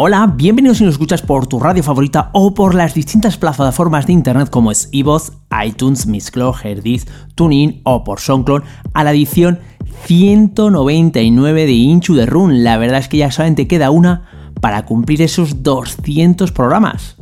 [0.00, 4.12] Hola, bienvenidos si nos escuchas por tu radio favorita o por las distintas plataformas de
[4.12, 5.32] internet como es iVoox,
[5.66, 8.62] iTunes, Mixcloud, Herdis, TuneIn o por SoundCloud
[8.94, 9.58] a la edición
[10.04, 12.62] 199 de Inchu de Run.
[12.62, 17.16] La verdad es que ya solamente queda una para cumplir esos 200 programas.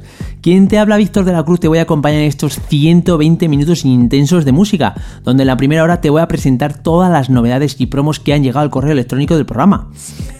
[0.46, 0.96] ¿Quién te habla?
[0.96, 1.58] Víctor de la Cruz.
[1.58, 5.82] Te voy a acompañar en estos 120 minutos intensos de música, donde en la primera
[5.82, 8.92] hora te voy a presentar todas las novedades y promos que han llegado al correo
[8.92, 9.88] electrónico del programa.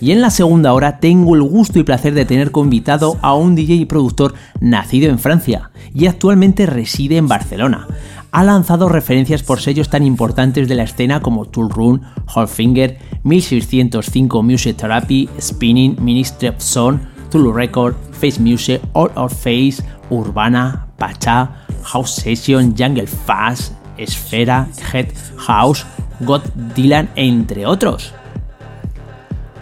[0.01, 3.35] Y en la segunda hora tengo el gusto y placer de tener como invitado a
[3.35, 7.89] un DJ y productor nacido en Francia y actualmente reside en Barcelona.
[8.31, 12.03] Ha lanzado referencias por sellos tan importantes de la escena como Tool Run,
[12.33, 17.01] Hallfinger, 1605 Music Therapy, Spinning, Ministry of Sound,
[17.31, 25.09] Tulu Record, Face Music, All of Face, Urbana, Pacha, House Session, Jungle Fast, Esfera, Head
[25.39, 25.87] House,
[26.21, 26.43] God
[26.75, 28.13] Dylan, entre otros.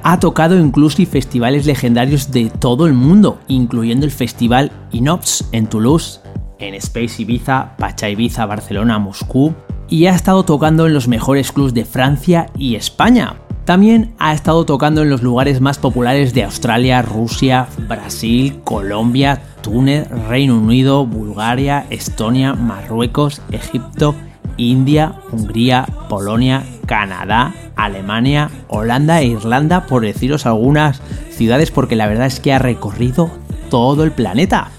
[0.02, 6.20] Ha tocado incluso festivales legendarios de todo el mundo, incluyendo el festival Inops en Toulouse,
[6.58, 9.54] en Space Ibiza, Pacha Ibiza, Barcelona, Moscú,
[9.88, 13.36] y ha estado tocando en los mejores clubs de Francia y España.
[13.64, 20.08] También ha estado tocando en los lugares más populares de Australia, Rusia, Brasil, Colombia, Túnez,
[20.28, 24.14] Reino Unido, Bulgaria, Estonia, Marruecos, Egipto,
[24.58, 31.00] India, Hungría, Polonia, Canadá, Alemania, Holanda e Irlanda, por deciros algunas
[31.30, 33.30] ciudades, porque la verdad es que ha recorrido
[33.70, 34.70] todo el planeta.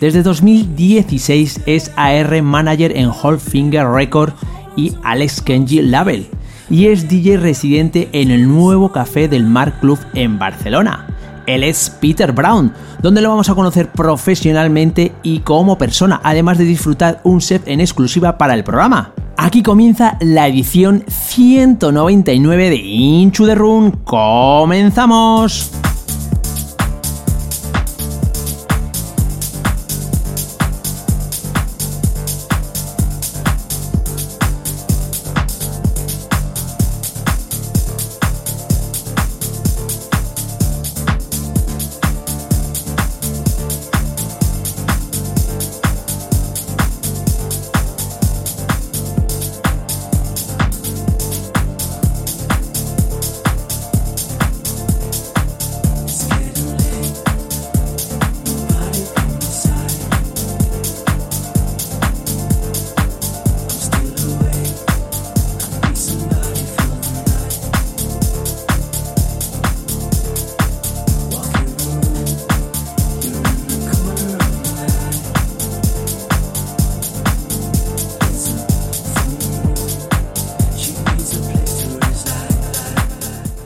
[0.00, 4.32] Desde 2016 es AR Manager en Finger Record
[4.74, 6.26] y Alex Kenji Label
[6.70, 11.06] y es DJ residente en el nuevo café del Mar Club en Barcelona.
[11.46, 16.64] Él es Peter Brown, donde lo vamos a conocer profesionalmente y como persona, además de
[16.64, 19.12] disfrutar un set en exclusiva para el programa.
[19.36, 23.90] Aquí comienza la edición 199 de Inchu the Run.
[24.04, 25.72] ¡Comenzamos!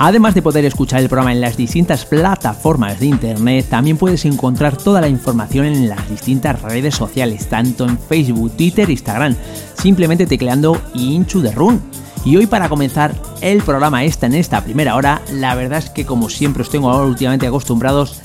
[0.04, 4.76] Además de poder escuchar el programa en las distintas plataformas de internet, también puedes encontrar
[4.76, 9.34] toda la información en las distintas redes sociales, tanto en Facebook, Twitter, Instagram,
[9.72, 11.80] simplemente tecleando Inchu de Run.
[12.22, 16.04] Y hoy para comenzar el programa esta en esta primera hora, la verdad es que
[16.04, 18.20] como siempre os tengo ahora últimamente acostumbrados,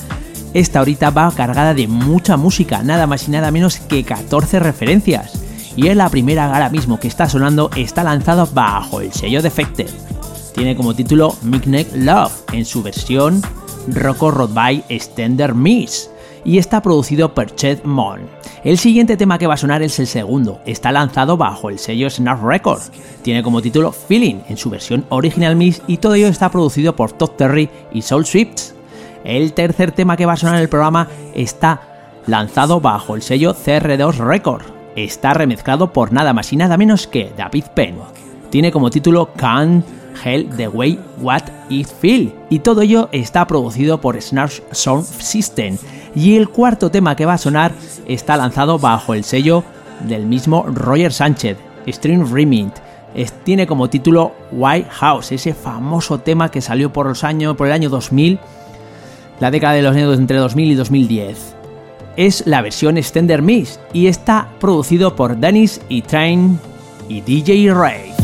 [0.53, 5.41] esta horita va cargada de mucha música, nada más y nada menos que 14 referencias.
[5.77, 9.87] Y es la primera ahora mismo que está sonando, está lanzado bajo el sello Defected
[10.53, 13.41] tiene como título Neck Love en su versión
[13.87, 16.09] Rocco Road by Extender Miss
[16.43, 18.21] y está producido por Chet Mon.
[18.63, 22.09] El siguiente tema que va a sonar es el segundo, está lanzado bajo el sello
[22.09, 22.81] Snap Record.
[23.21, 27.11] Tiene como título Feeling en su versión Original Mix y todo ello está producido por
[27.11, 28.73] Todd Terry y Soul Swift.
[29.23, 31.81] El tercer tema que va a sonar en el programa está
[32.25, 34.63] lanzado bajo el sello CR2 Record.
[34.95, 37.97] Está remezclado por nada más y nada menos que David Penn.
[38.49, 42.33] Tiene como título Can't Hell The Way What It Feel.
[42.49, 45.77] Y todo ello está producido por Snarch Sound System.
[46.15, 47.71] Y el cuarto tema que va a sonar
[48.07, 49.63] está lanzado bajo el sello
[50.07, 51.57] del mismo Roger Sánchez,
[51.87, 52.75] Stream Remint.
[53.43, 57.73] tiene como título White House, ese famoso tema que salió por los años, por el
[57.73, 58.39] año 2000,
[59.39, 61.55] la década de los años entre 2000 y 2010.
[62.17, 66.59] Es la versión Extender Mix y está producido por Dennis y Train
[67.07, 68.18] y DJ Ray.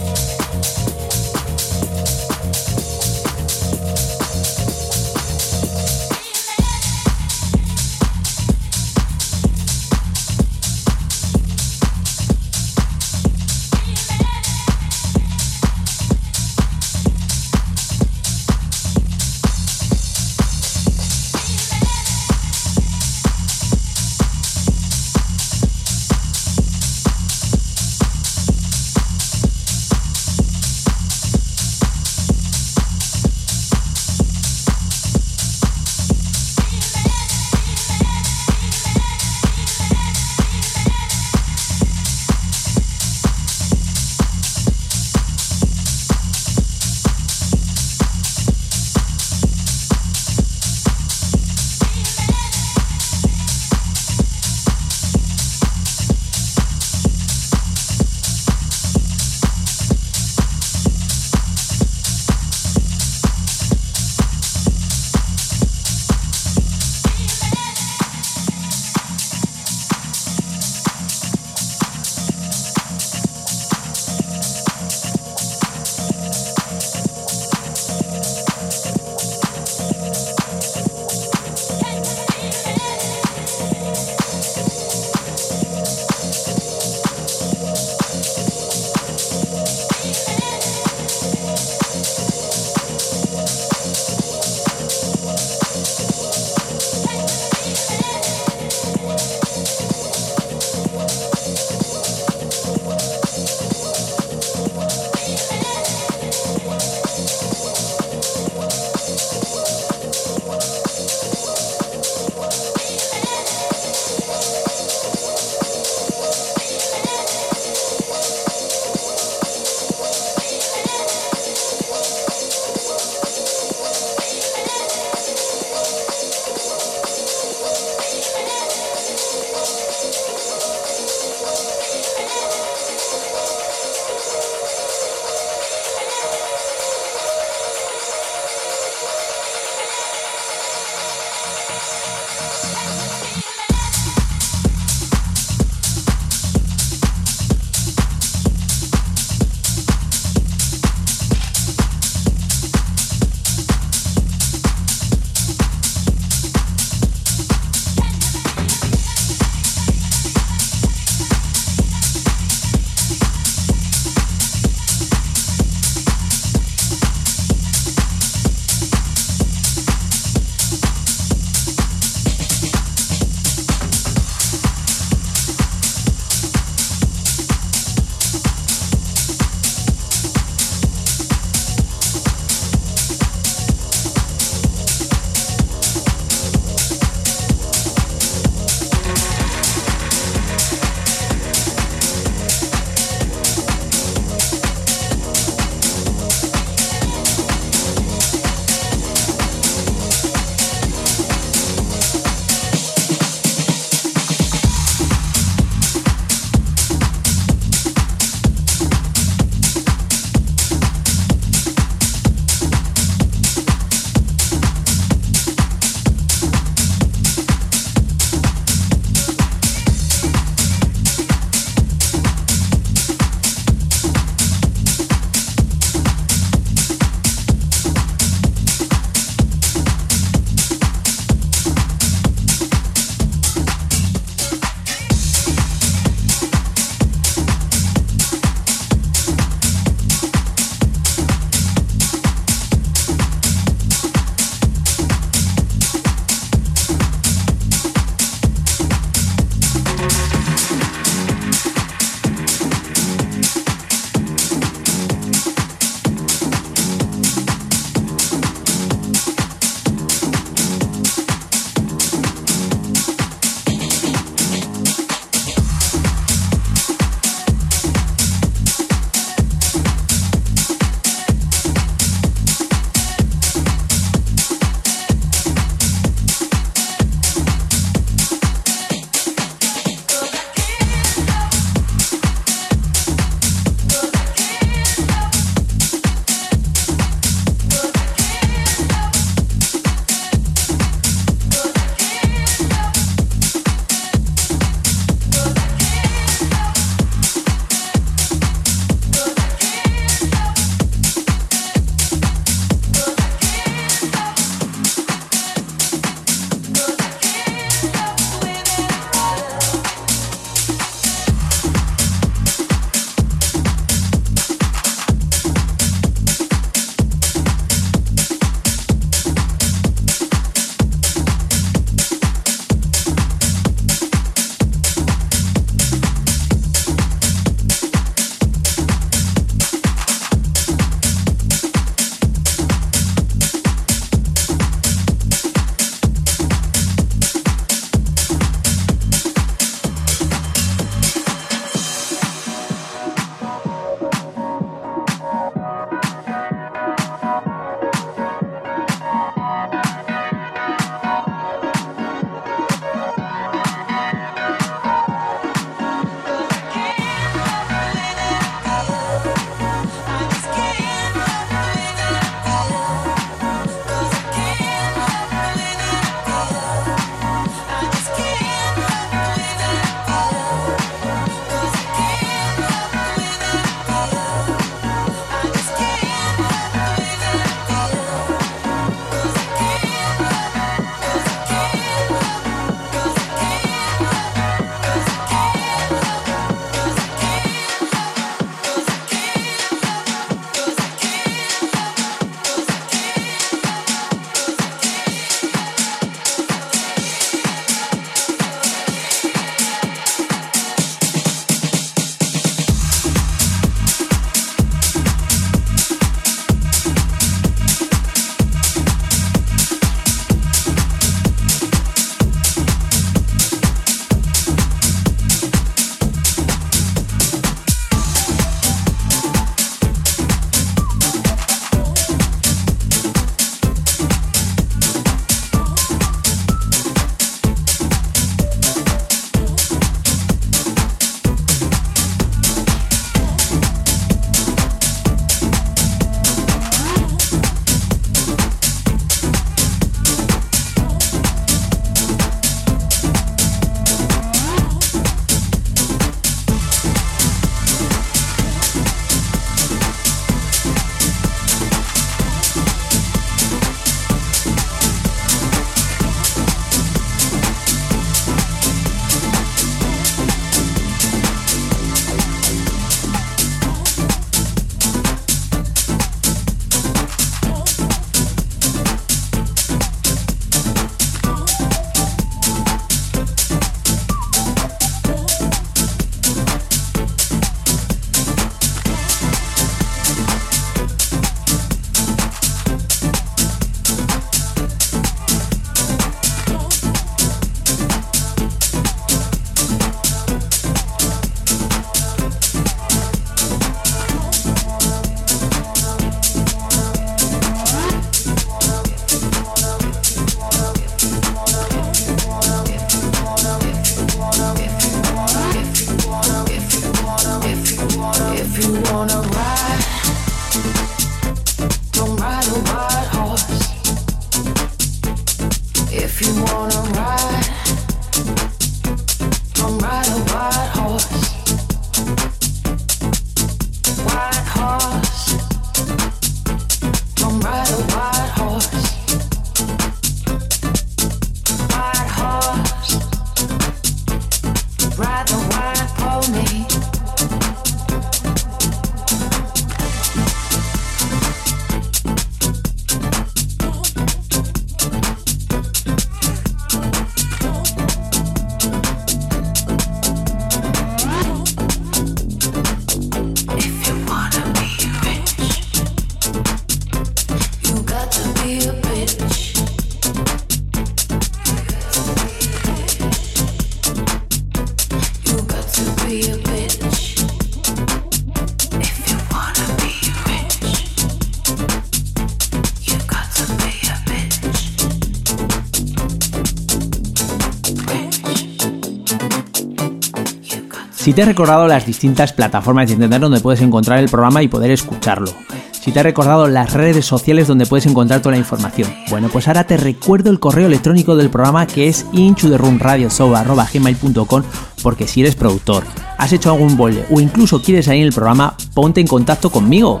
[581.08, 584.48] Si te he recordado las distintas plataformas de internet donde puedes encontrar el programa y
[584.48, 585.32] poder escucharlo.
[585.72, 588.94] Si te he recordado las redes sociales donde puedes encontrar toda la información.
[589.08, 594.42] Bueno, pues ahora te recuerdo el correo electrónico del programa que es inchuderunradioshow.com
[594.82, 595.84] porque si eres productor,
[596.18, 600.00] has hecho algún bole o incluso quieres salir en el programa, ponte en contacto conmigo.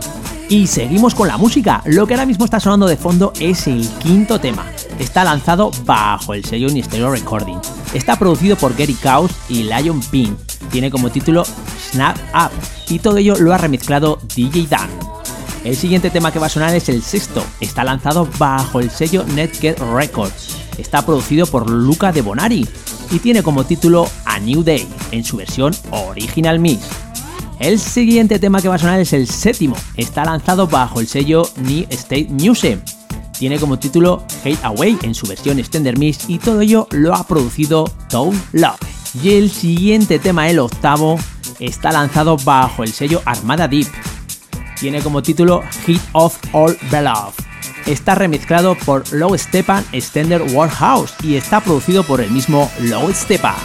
[0.50, 1.80] Y seguimos con la música.
[1.86, 4.66] Lo que ahora mismo está sonando de fondo es el quinto tema.
[4.98, 7.56] Está lanzado bajo el sello Stereo Recording.
[7.94, 11.44] Está producido por Gary Kaus y Lion Pink tiene como título
[11.90, 12.50] Snap Up
[12.88, 14.90] y todo ello lo ha remezclado DJ Dan.
[15.64, 19.24] El siguiente tema que va a sonar es el sexto, está lanzado bajo el sello
[19.24, 22.66] Netget Records, está producido por Luca de Bonari
[23.10, 26.86] y tiene como título A New Day en su versión Original Mix.
[27.58, 31.42] El siguiente tema que va a sonar es el séptimo, está lanzado bajo el sello
[31.56, 32.78] New State Music.
[33.36, 37.26] Tiene como título Hate Away en su versión Extender Mix y todo ello lo ha
[37.26, 38.97] producido Tone Love.
[39.22, 41.18] Y el siguiente tema, el octavo,
[41.58, 43.88] está lanzado bajo el sello Armada Deep.
[44.78, 47.34] Tiene como título Hit of All Beloved.
[47.86, 53.56] Está remezclado por Low Stepan Extender Warhouse y está producido por el mismo Low Stepan.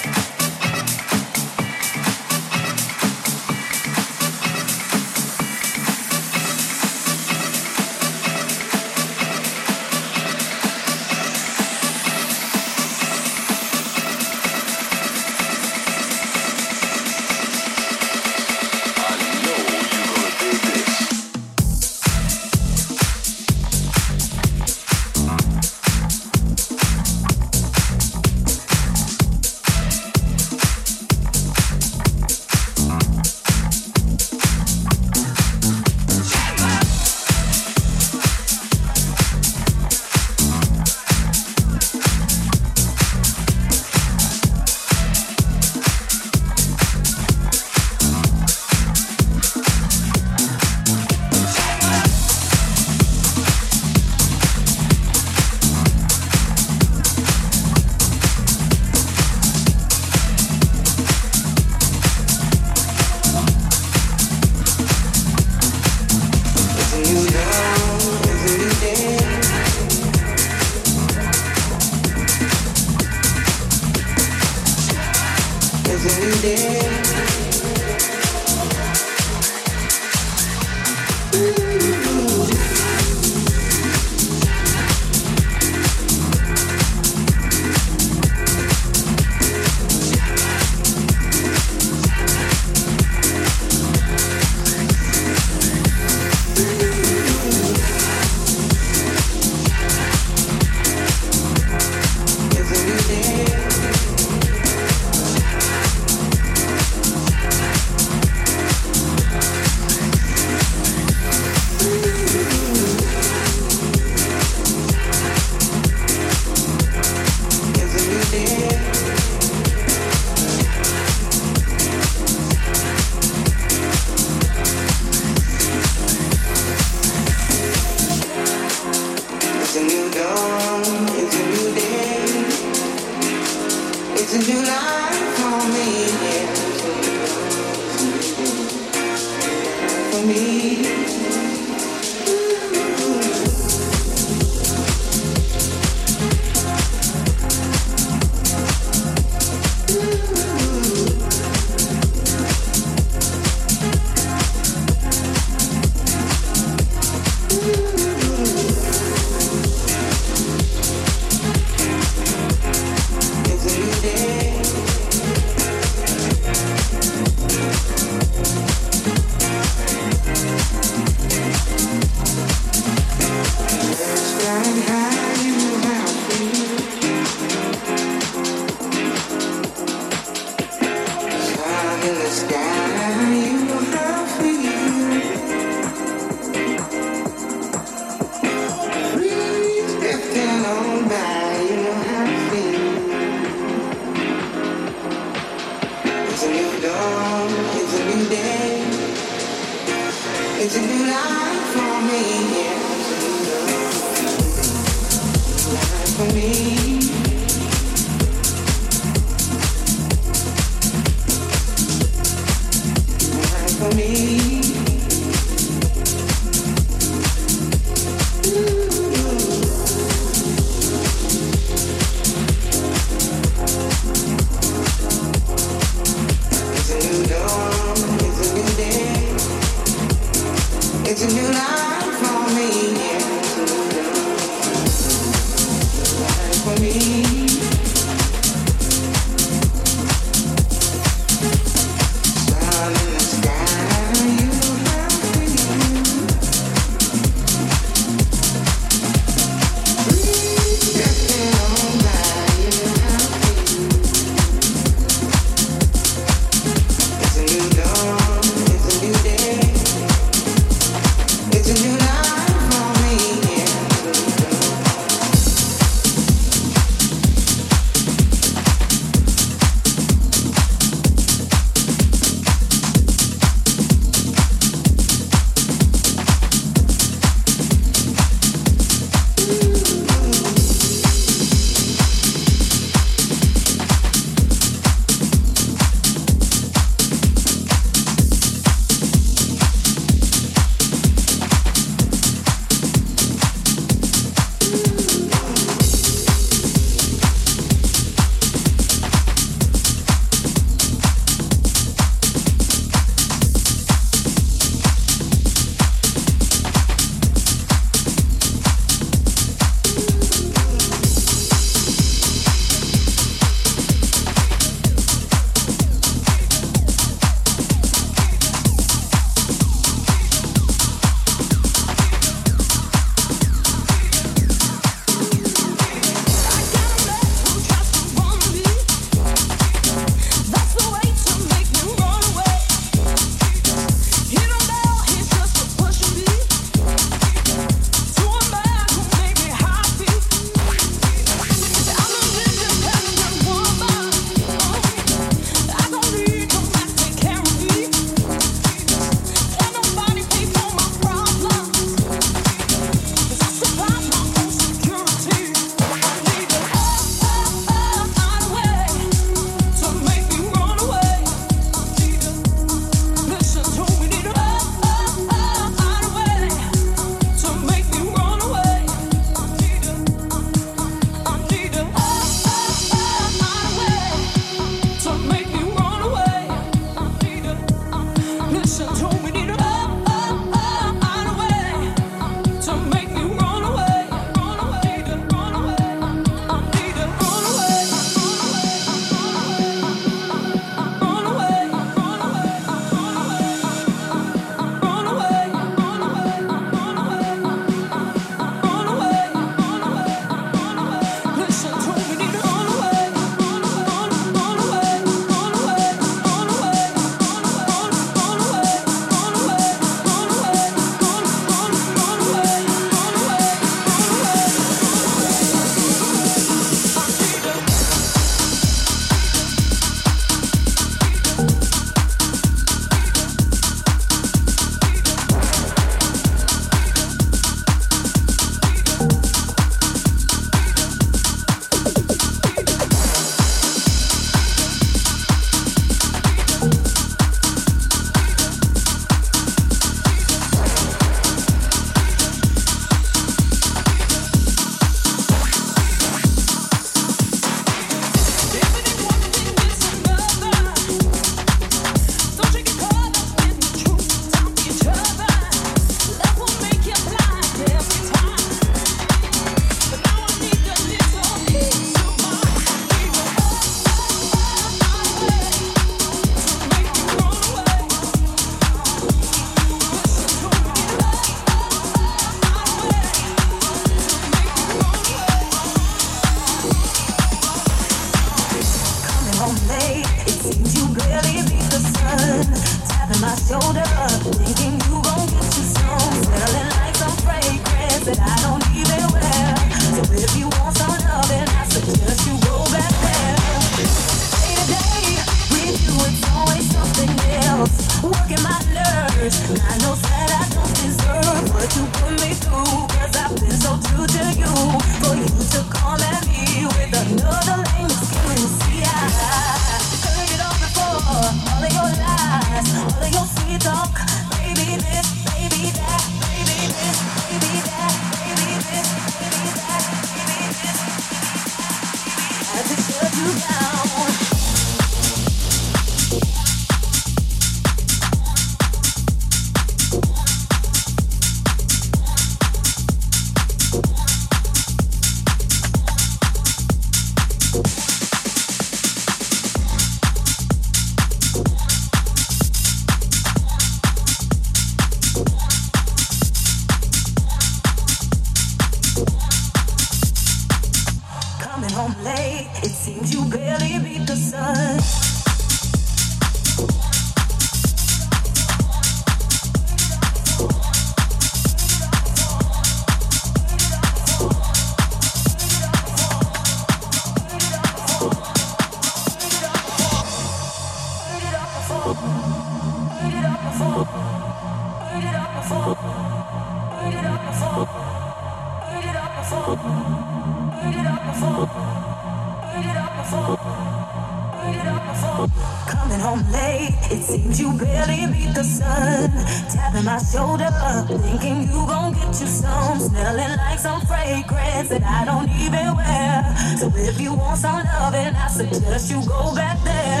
[596.64, 600.00] So if you want some loving, I suggest you go back there.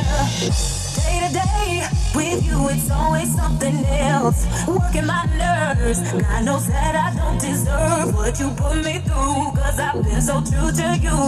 [0.96, 4.46] Day to day, with you it's always something else.
[4.66, 9.52] Working my nerves, God knows that I don't deserve what you put me through.
[9.60, 11.18] Cause I've been so true to you.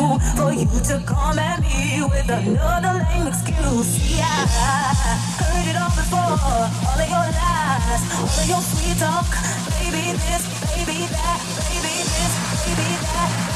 [0.40, 4.16] For you to come at me with another lame excuse.
[4.16, 4.24] Yeah,
[5.36, 6.38] heard it all before.
[6.86, 9.28] All of your lies, all of your sweet talk.
[9.84, 12.32] Baby this, baby that, baby this,
[12.64, 13.55] baby that,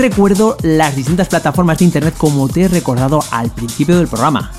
[0.00, 4.50] recuerdo las distintas plataformas de internet como te he recordado al principio del programa.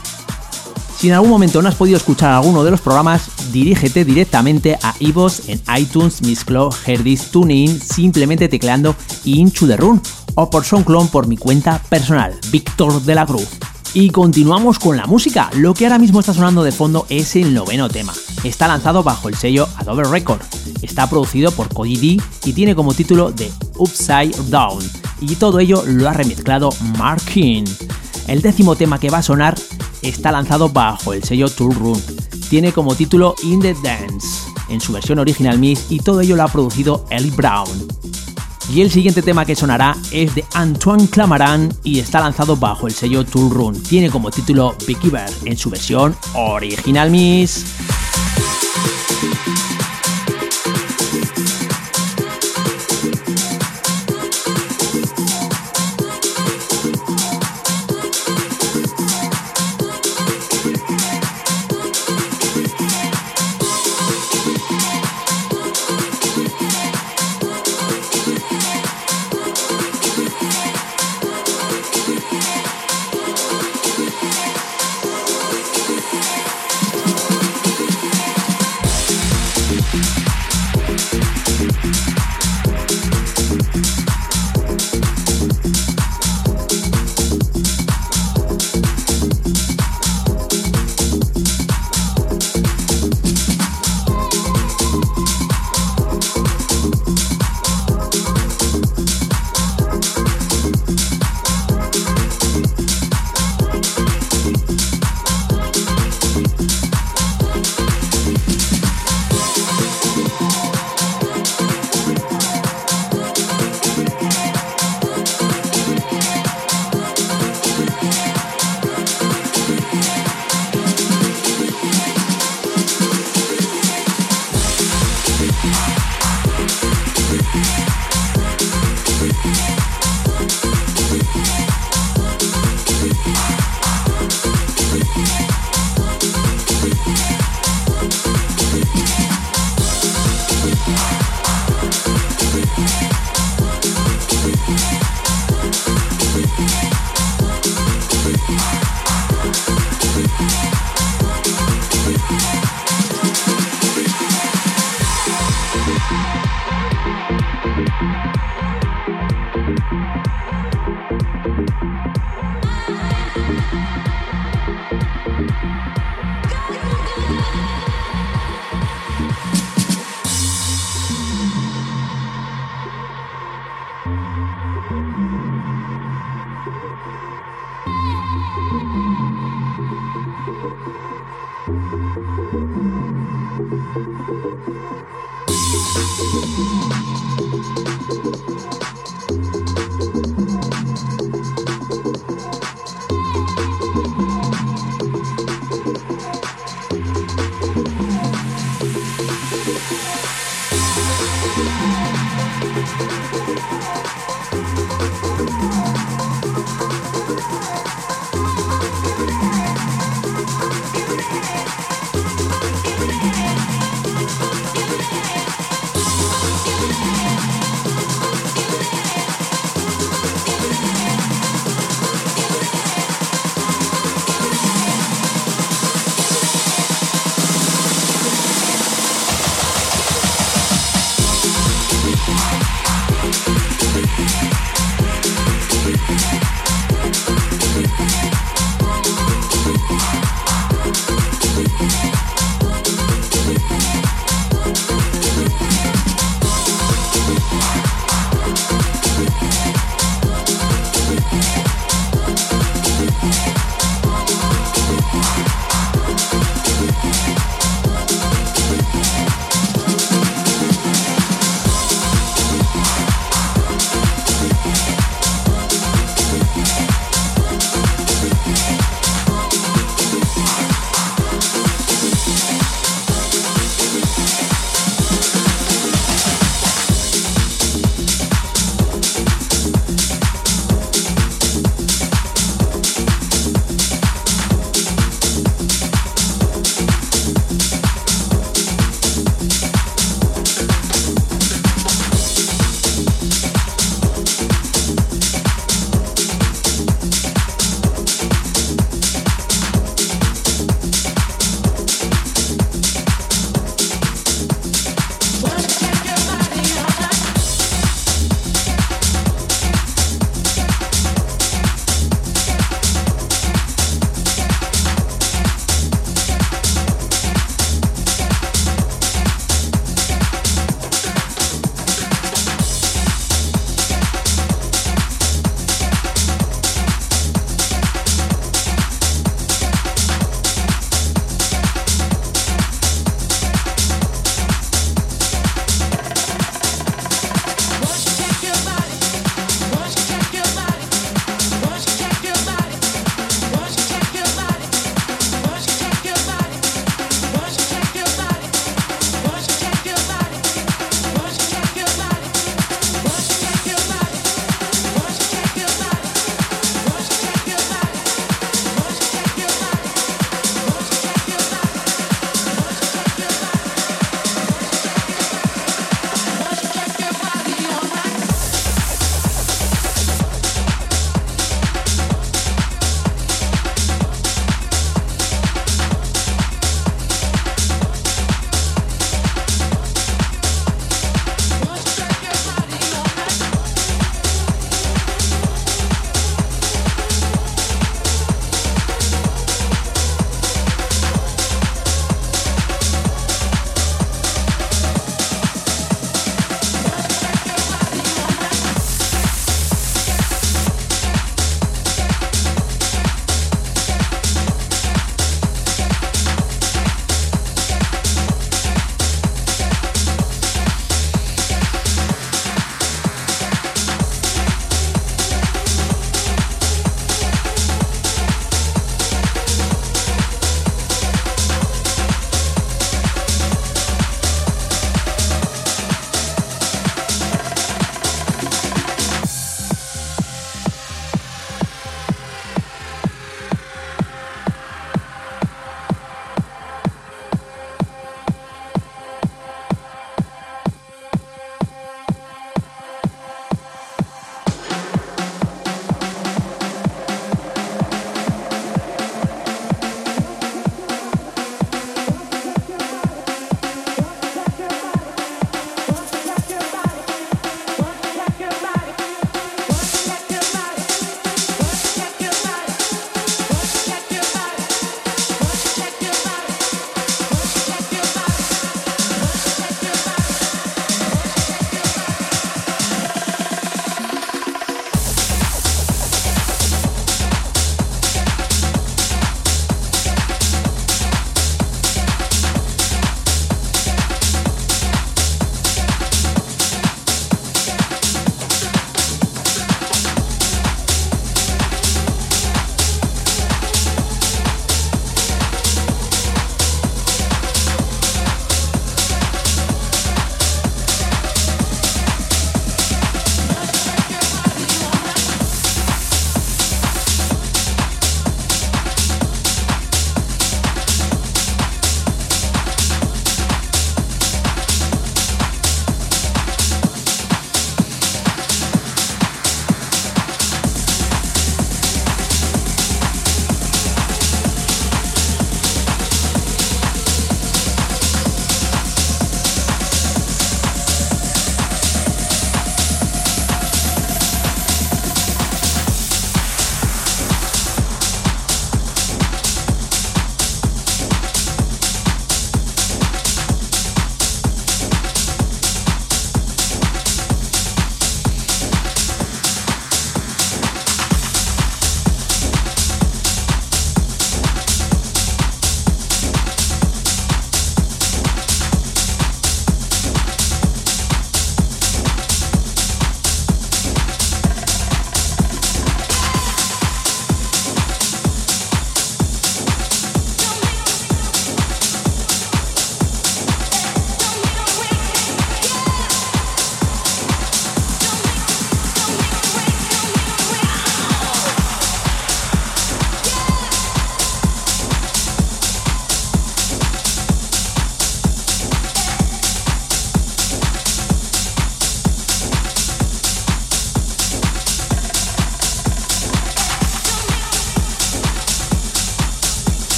[0.97, 4.93] Si en algún momento no has podido escuchar alguno de los programas, dirígete directamente a
[4.99, 9.99] iVoox en iTunes, Mixcloud, Herdis, TuneIn, simplemente tecleando Into the Run
[10.35, 13.47] o por SoundCloud por mi cuenta personal, Víctor de la Cruz.
[13.93, 15.49] Y continuamos con la música.
[15.53, 18.13] Lo que ahora mismo está sonando de fondo es el noveno tema.
[18.41, 20.39] Está lanzado bajo el sello Adobe Record.
[20.81, 24.81] Está producido por Cody D y tiene como título The Upside Down.
[25.19, 27.65] Y todo ello lo ha remezclado Mark King.
[28.27, 29.59] El décimo tema que va a sonar
[30.01, 32.01] está lanzado bajo el sello Tool Room.
[32.49, 36.43] Tiene como título In the Dance, en su versión original Mix, y todo ello lo
[36.43, 37.67] ha producido Ellie Brown.
[38.74, 42.93] Y el siguiente tema que sonará es de Antoine Clamaran y está lanzado bajo el
[42.93, 43.84] sello Tool Room.
[43.84, 47.65] Tiene como título Beekeeper en su versión original Miss.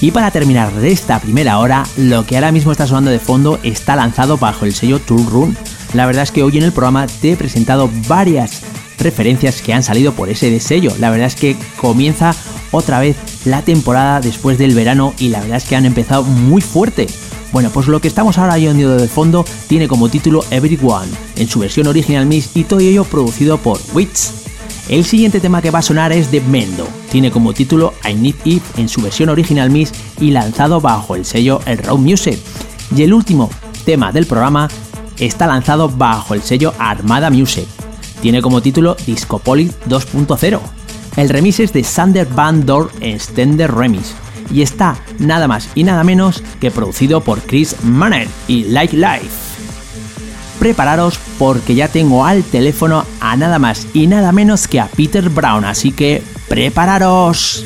[0.00, 3.58] Y para terminar de esta primera hora, lo que ahora mismo está sonando de fondo
[3.62, 5.56] está lanzado bajo el sello Tool Run.
[5.92, 8.62] La verdad es que hoy en el programa te he presentado varias
[8.98, 10.94] referencias que han salido por ese sello.
[10.98, 12.34] La verdad es que comienza
[12.70, 16.62] otra vez la temporada después del verano y la verdad es que han empezado muy
[16.62, 17.06] fuerte.
[17.52, 21.58] Bueno, pues lo que estamos ahora oyendo de fondo tiene como título Everyone, en su
[21.58, 24.39] versión original mix y todo ello producido por Wits.
[24.88, 26.88] El siguiente tema que va a sonar es de Mendo.
[27.10, 31.24] Tiene como título I Need It en su versión original Miss y lanzado bajo el
[31.24, 32.38] sello El Road Music.
[32.96, 33.50] Y el último
[33.84, 34.68] tema del programa
[35.18, 37.66] está lanzado bajo el sello Armada Music.
[38.20, 40.60] Tiene como título Discopolis 2.0.
[41.16, 44.14] El remix es de Sander Van Dor Extender Remix
[44.52, 49.49] y está nada más y nada menos que producido por Chris Manner y Like Life
[50.60, 55.28] prepararos porque ya tengo al teléfono a nada más y nada menos que a Peter
[55.30, 57.64] Brown, así que prepararos.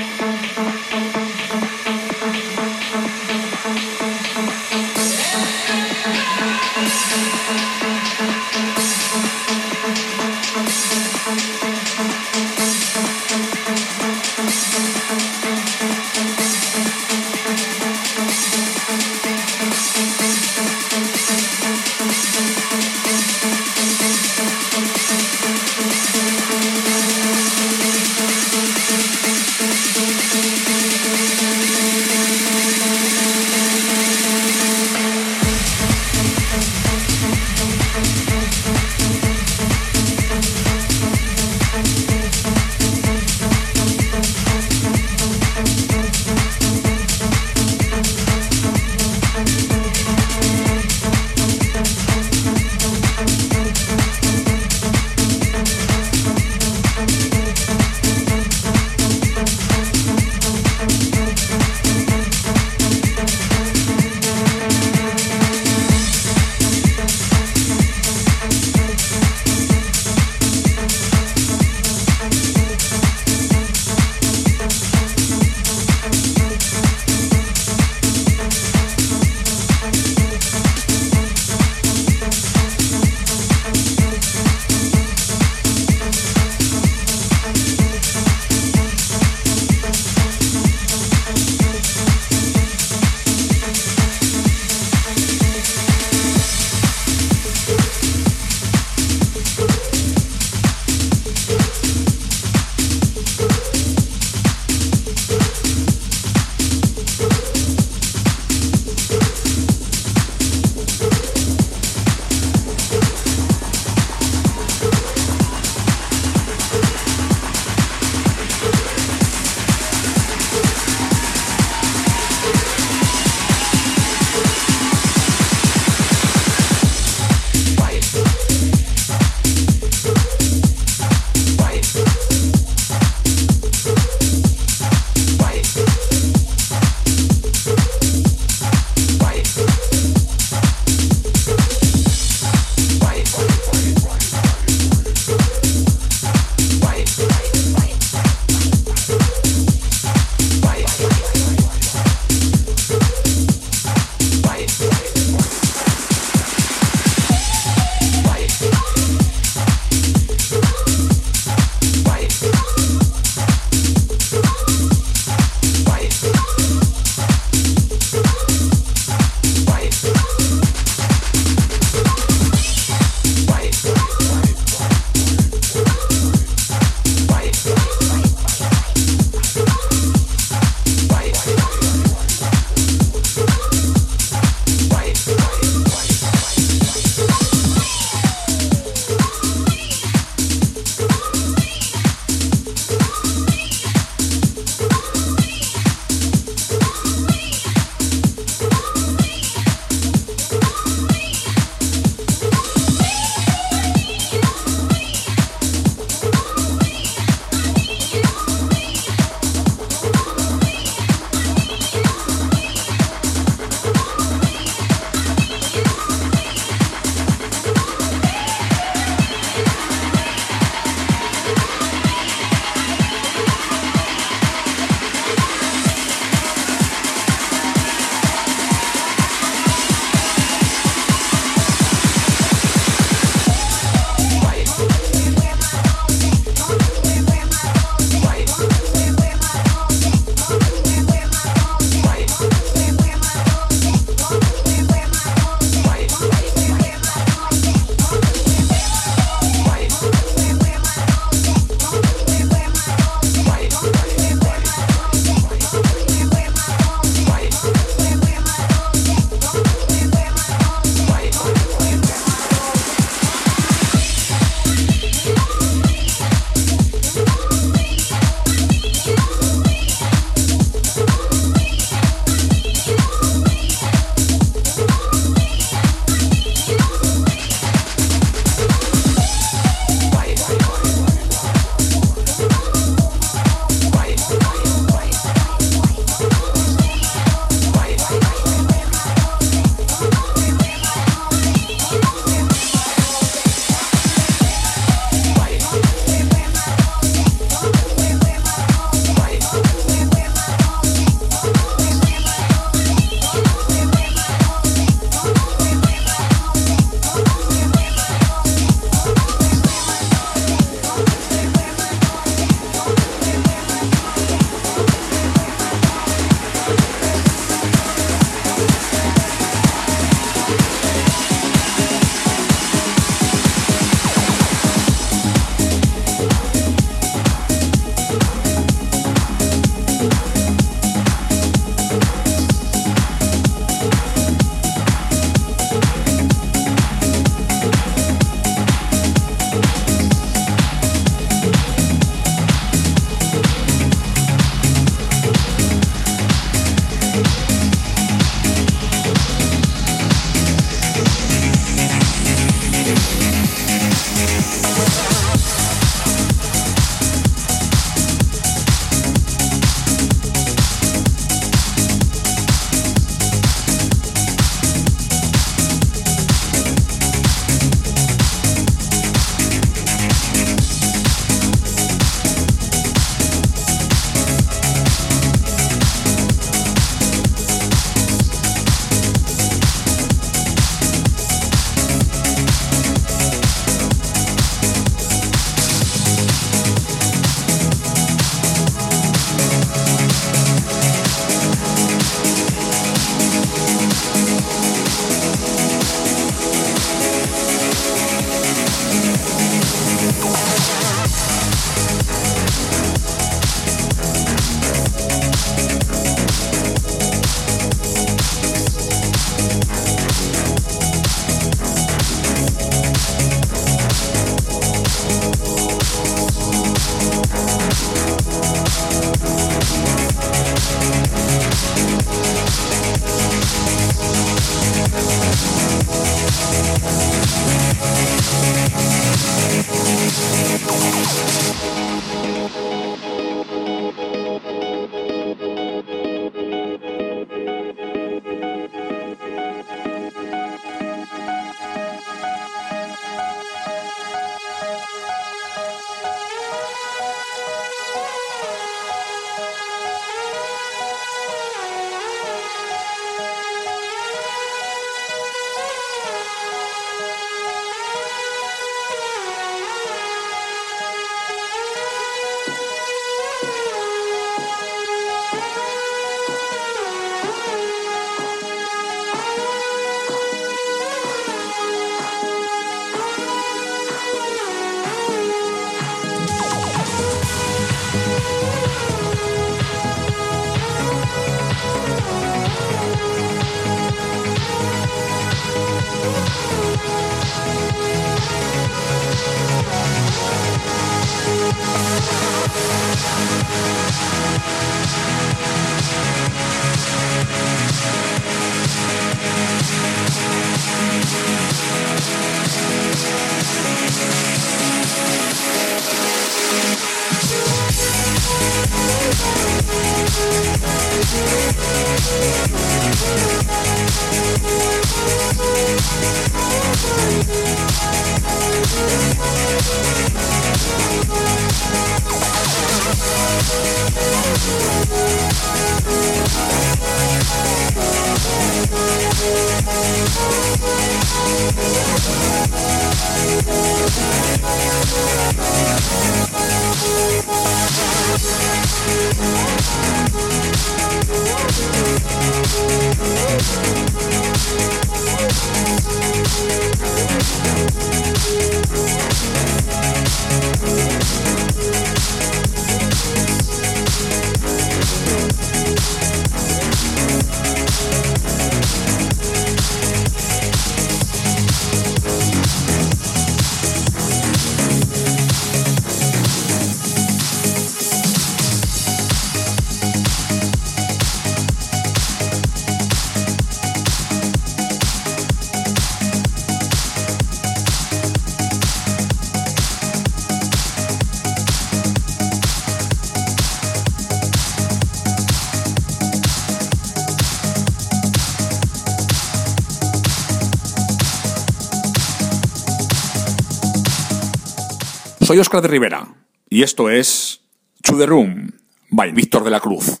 [595.30, 596.08] Soy Oscar de Rivera
[596.48, 597.42] y esto es
[597.84, 598.50] To the Room
[598.90, 600.00] by Víctor de la Cruz.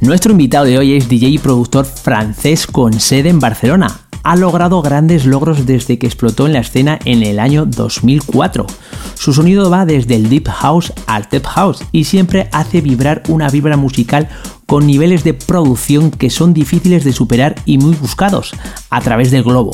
[0.00, 4.00] Nuestro invitado de hoy es DJ y productor francés con sede en Barcelona.
[4.24, 8.66] Ha logrado grandes logros desde que explotó en la escena en el año 2004.
[9.14, 13.48] Su sonido va desde el deep house al tech house y siempre hace vibrar una
[13.48, 14.28] vibra musical
[14.66, 18.52] con niveles de producción que son difíciles de superar y muy buscados
[18.90, 19.70] a través del globo,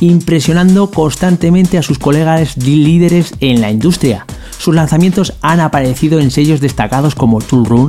[0.00, 4.26] impresionando constantemente a sus colegas líderes en la industria.
[4.58, 7.88] Sus lanzamientos han aparecido en sellos destacados como Tool Room,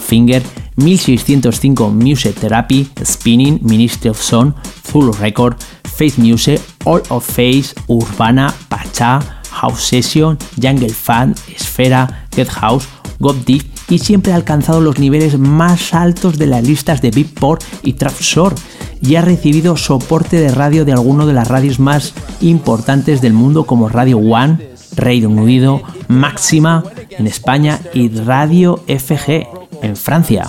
[0.00, 0.42] Finger,
[0.76, 4.54] 1605 Music Therapy, Spinning, Ministry of Sound,
[4.84, 12.48] Full Record, Face Music, All of Face, Urbana, Pacha, House Session, Jungle Fan, Esfera, Get
[12.48, 12.86] House,
[13.20, 17.62] God Deep y siempre ha alcanzado los niveles más altos de las listas de Beatport
[17.82, 18.56] y Trapshore
[19.00, 23.64] y ha recibido soporte de radio de algunas de las radios más importantes del mundo
[23.64, 29.46] como Radio One, Reino Unido, Máxima en España y Radio FG
[29.82, 30.48] en Francia,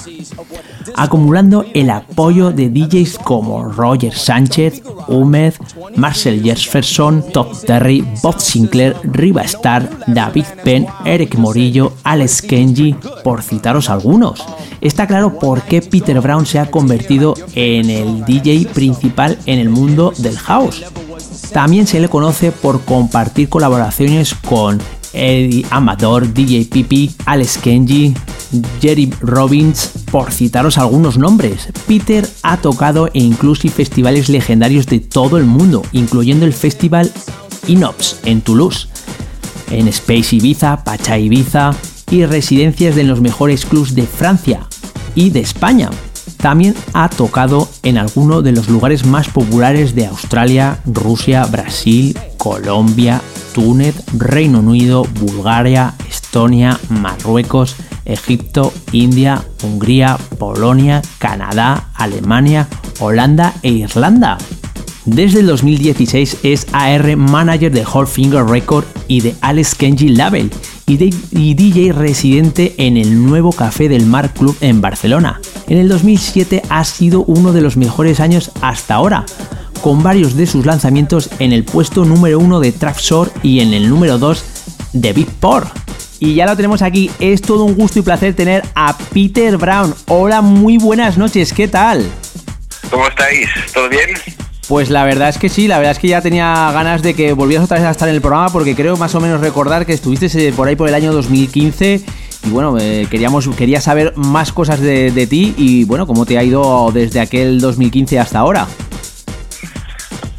[0.95, 5.53] acumulando el apoyo de DJs como Roger Sánchez, Humed,
[5.95, 13.43] Marcel Jesperson, Top Terry, Bob Sinclair, Riva Star, David Penn, Eric Morillo, Alex Kenji, por
[13.43, 14.43] citaros algunos.
[14.81, 19.69] Está claro por qué Peter Brown se ha convertido en el DJ principal en el
[19.69, 20.83] mundo del house.
[21.51, 24.79] También se le conoce por compartir colaboraciones con
[25.13, 28.13] Eddie Amador, DJ Pipi, Alex Kenji,
[28.81, 31.69] Jerry Robbins, por citaros algunos nombres.
[31.87, 37.11] Peter ha tocado en inclusive festivales legendarios de todo el mundo, incluyendo el festival
[37.67, 38.87] Inops en Toulouse,
[39.71, 41.71] en Space Ibiza, Pacha Ibiza
[42.09, 44.67] y residencias de los mejores clubs de Francia
[45.15, 45.89] y de España.
[46.37, 53.21] También ha tocado en algunos de los lugares más populares de Australia, Rusia, Brasil, Colombia,
[53.57, 62.67] Túnez, Reino Unido, Bulgaria, Estonia, Marruecos, Egipto, India, Hungría, Polonia, Canadá, Alemania,
[62.99, 64.37] Holanda e Irlanda.
[65.05, 70.51] Desde el 2016 es AR Manager de Whole Finger Record y de Alex Kenji Label
[70.85, 75.41] y, DJ residente en el nuevo Café del Mar Club en Barcelona.
[75.67, 79.25] En el 2007 ha sido uno de los mejores años hasta ahora,
[79.81, 83.89] con varios de sus lanzamientos en el puesto número 1 de Trapshore y en el
[83.89, 84.43] número 2
[84.93, 85.69] de Beatport.
[86.19, 89.93] Y ya lo tenemos aquí, es todo un gusto y placer tener a Peter Brown.
[90.07, 92.09] Hola, muy buenas noches, ¿qué tal?
[92.89, 93.47] ¿Cómo estáis?
[93.73, 94.09] ¿Todo bien?
[94.67, 97.33] Pues la verdad es que sí, la verdad es que ya tenía ganas de que
[97.33, 99.93] volvieras otra vez a estar en el programa porque creo más o menos recordar que
[99.93, 102.03] estuviste eh, por ahí por el año 2015
[102.45, 106.37] y bueno, eh, queríamos, quería saber más cosas de, de, ti y bueno, cómo te
[106.37, 108.67] ha ido desde aquel 2015 hasta ahora.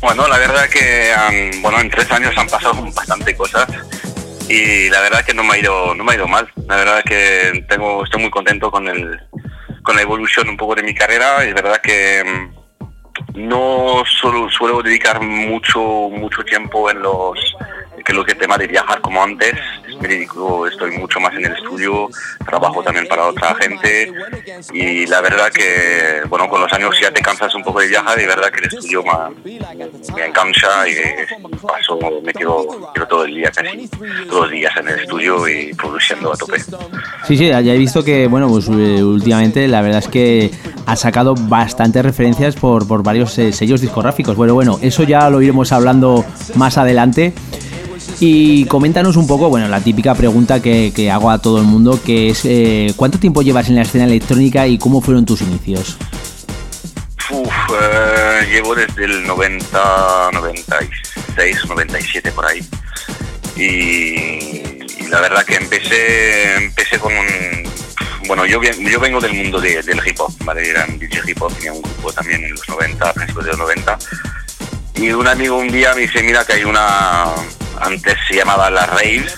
[0.01, 3.67] Bueno, la verdad que bueno, en tres años han pasado bastante cosas
[4.49, 6.49] y la verdad que no me ha ido, no me ha ido mal.
[6.69, 9.21] La verdad que tengo, estoy muy contento con el,
[9.83, 11.45] con la evolución un poco de mi carrera.
[11.45, 12.23] Es verdad que
[13.35, 17.57] no solo suelo dedicar mucho mucho tiempo en los
[18.05, 19.55] que lo que tema de viajar como antes
[20.01, 22.09] me dedico, estoy mucho más en el estudio,
[22.47, 24.13] trabajo también para otra gente
[24.73, 28.19] y la verdad que, bueno, con los años ya te cansas un poco de viajar
[28.19, 29.57] y la verdad que el estudio me,
[30.15, 30.95] me engancha y
[31.61, 32.67] paso, me quedo,
[33.09, 33.89] todo el día casi,
[34.29, 36.61] todos los días en el estudio y produciendo a tope.
[37.27, 40.51] Sí, sí, ya he visto que, bueno, pues eh, últimamente la verdad es que
[40.87, 44.37] ha sacado bastantes referencias por, por varios eh, sellos discográficos.
[44.37, 46.25] Bueno, bueno, eso ya lo iremos hablando
[46.55, 47.33] más adelante.
[48.21, 52.31] Y coméntanos un poco, bueno, la típica pregunta que, hago a todo el mundo, que
[52.31, 55.97] es eh, ¿cuánto tiempo llevas en la escena electrónica y cómo fueron tus inicios?
[57.31, 62.67] Eh, llevo desde el 90, 96, 97 por ahí.
[63.57, 67.27] Y, la verdad que empecé, empecé con un...
[68.27, 70.69] Bueno, yo, yo vengo del mundo del hip hop, ¿vale?
[70.69, 73.51] Era un DJ hip hop, tenía un grupo también en los 90, a principios de
[73.53, 73.99] los 90.
[74.99, 77.27] Y un amigo un día me dice, mira que hay una,
[77.81, 79.37] antes se llamaba La Raves,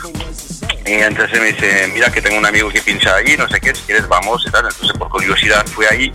[0.87, 3.75] y entonces me dice, mira que tengo un amigo que pincha ahí, no sé qué,
[3.75, 4.65] si quieres vamos y tal.
[4.65, 6.11] Entonces por curiosidad fui ahí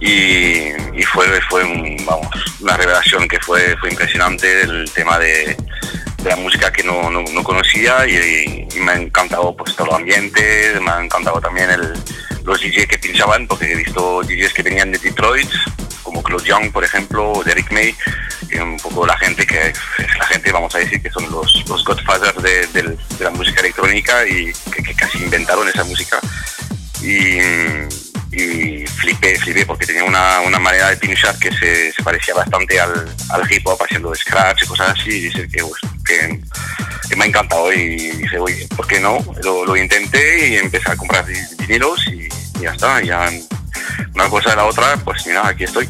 [0.00, 1.64] y, fue, fue
[2.06, 2.28] vamos,
[2.60, 5.54] una revelación que fue, fue impresionante el tema de,
[6.24, 10.90] la música que no, no, conocía y, me ha encantado pues todo el ambiente, me
[10.90, 11.92] ha encantado también el,
[12.44, 15.50] los DJs que pinchaban, porque he visto DJs que venían de Detroit,
[16.06, 17.92] como Claude Young, por ejemplo, o Derek May,
[18.48, 21.68] que un poco la gente que es la gente, vamos a decir, que son los,
[21.68, 26.20] los godfathers de, la música electrónica y que, casi inventaron esa música.
[27.02, 27.38] Y,
[28.32, 33.12] y flipé, flipé, porque tenía una, una manera de pinchar que se, parecía bastante al,
[33.30, 35.80] al, hip hop, haciendo scratch y cosas así, y dice que, pues,
[37.16, 39.18] me ha encantado y dice, oye, ¿por qué no?
[39.42, 41.24] Lo, lo intenté y empecé a comprar
[41.58, 42.28] vinilos y,
[42.60, 43.28] ya está, ya
[44.14, 45.88] una cosa de la otra, pues mira, aquí estoy.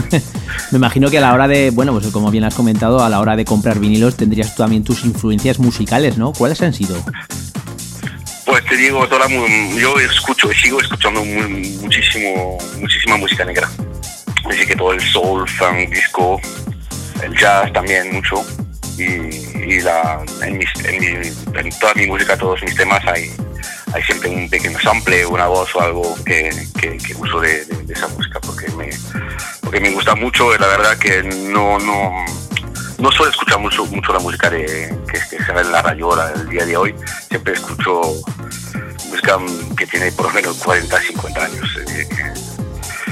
[0.70, 3.20] Me imagino que a la hora de, bueno, pues como bien has comentado, a la
[3.20, 6.32] hora de comprar vinilos tendrías también tus influencias musicales, ¿no?
[6.32, 6.96] ¿Cuáles han sido?
[8.46, 13.68] Pues te digo, toda yo escucho, sigo escuchando muchísimo, muchísima música negra.
[14.48, 16.40] Así que todo el soul, funk, disco,
[17.22, 18.44] el jazz también mucho.
[18.98, 23.30] Y, la, en, en, toda mi música, todos mis temas hay,
[23.94, 28.40] hay siempre un pequeño sample, una voz o algo que, que, uso de, esa música
[28.40, 28.90] porque me,
[29.60, 30.52] porque me gusta mucho.
[30.58, 32.24] La verdad que no, no,
[32.98, 34.90] no suelo escuchar mucho, mucho la música que,
[35.28, 36.94] se ve en la rayola el día de hoy.
[37.28, 38.02] Siempre escucho
[39.08, 39.38] música
[39.76, 41.78] que tiene por lo menos 40, 50 años.
[41.88, 42.08] Eh,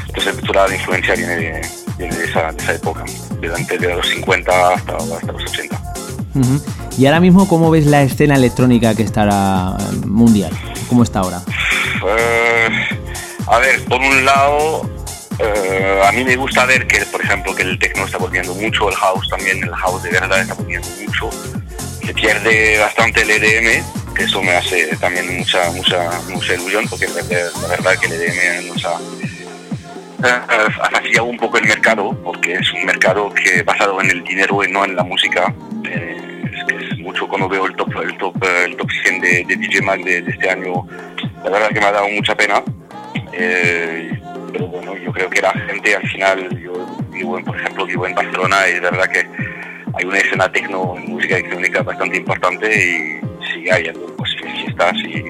[0.08, 3.04] entonces toda la influencia viene de, de, esa, época,
[3.40, 6.01] de, los 50 hasta, hasta los 80.
[6.98, 9.76] Y ahora mismo, ¿cómo ves la escena electrónica que estará
[10.06, 10.52] mundial?
[10.88, 11.42] ¿Cómo está ahora?
[12.06, 12.68] Eh,
[13.46, 14.90] a ver, por un lado,
[15.38, 18.88] eh, a mí me gusta ver que, por ejemplo, que el techno está volviendo mucho,
[18.88, 21.30] el house también, el house de verdad está volviendo mucho.
[22.04, 27.06] Se pierde bastante el EDM, que eso me hace también mucha mucha mucha ilusión, porque
[27.08, 28.98] la, verdad que el EDM nos ha,
[31.18, 34.70] ha un poco el mercado, porque es un mercado que basado en el dinero y
[34.70, 35.54] no en la música.
[35.84, 39.44] Eh, es que es mucho cuando veo el top el top el top 100 de,
[39.44, 40.86] DJ Mag de, este año
[41.44, 42.62] la verdad que me ha dado mucha pena
[43.32, 44.12] eh,
[44.52, 46.72] pero bueno, yo creo que la gente al final, yo
[47.10, 49.26] vivo, en, por ejemplo, vivo en Barcelona y es verdad que
[49.94, 53.20] hay una escena tecno en música electrónica bastante importante y
[53.52, 55.24] sigue habiendo pues, fiestas y,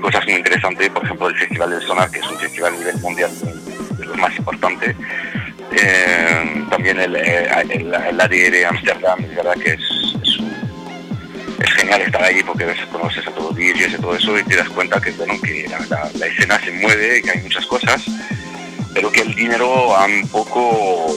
[0.00, 2.96] cosas muy interesantes, por ejemplo el Festival del Sonar, que es un festival a nivel
[3.00, 3.30] mundial
[3.98, 4.94] de, los más importantes.
[5.72, 9.80] Eh, también el, eh, el, el, ADR Amsterdam, es verdad que es,
[10.22, 14.44] es, genial estar ahí porque ves, conoces a todos los DJs y todo eso y
[14.44, 18.04] te das cuenta que, bueno, que la, escena se mueve, que hay muchas cosas
[18.94, 21.16] pero que el dinero un poco,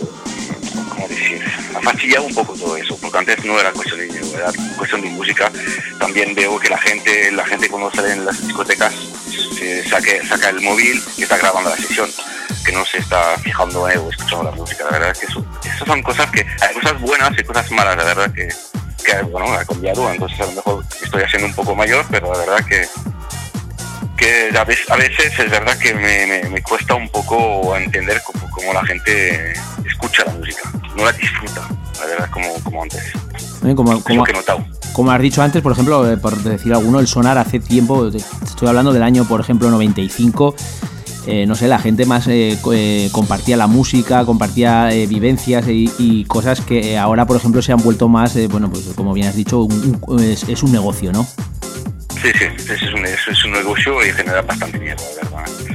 [0.89, 1.41] ¿cómo decir?
[1.75, 5.01] Ha fastidiado un poco todo eso, porque antes no era cuestión de dinero, era cuestión
[5.01, 5.51] de música.
[5.99, 8.93] También veo que la gente, la gente cuando sale en las discotecas
[10.27, 12.09] saca el móvil y está grabando la sesión,
[12.65, 14.85] que no se está fijando en o escuchando la música.
[14.85, 15.45] La verdad es que eso,
[15.85, 18.47] son cosas que, hay cosas buenas y cosas malas, la verdad que,
[19.03, 22.39] que bueno, ha cambiado, entonces a lo mejor estoy haciendo un poco mayor, pero la
[22.39, 22.87] verdad que
[24.17, 29.53] que a veces, es verdad que me, cuesta un poco entender cómo, la gente
[30.01, 31.67] escucha la música, no la disfruta,
[31.99, 33.01] la verdad, como, como antes.
[33.75, 34.25] como, como,
[34.93, 38.67] como has dicho antes, por ejemplo, eh, por decir alguno, el sonar hace tiempo, estoy
[38.67, 40.55] hablando del año, por ejemplo, 95.
[41.27, 42.57] Eh, no sé, la gente más eh,
[43.11, 48.35] compartía la música, compartía vivencias y, cosas que ahora, por ejemplo, se han vuelto más,
[48.49, 49.67] bueno, pues como bien has dicho,
[50.19, 51.27] es, es, un negocio, ¿no?
[52.21, 55.70] Sí, sí, es un, es un negocio y genera bastante miedo, la verdad.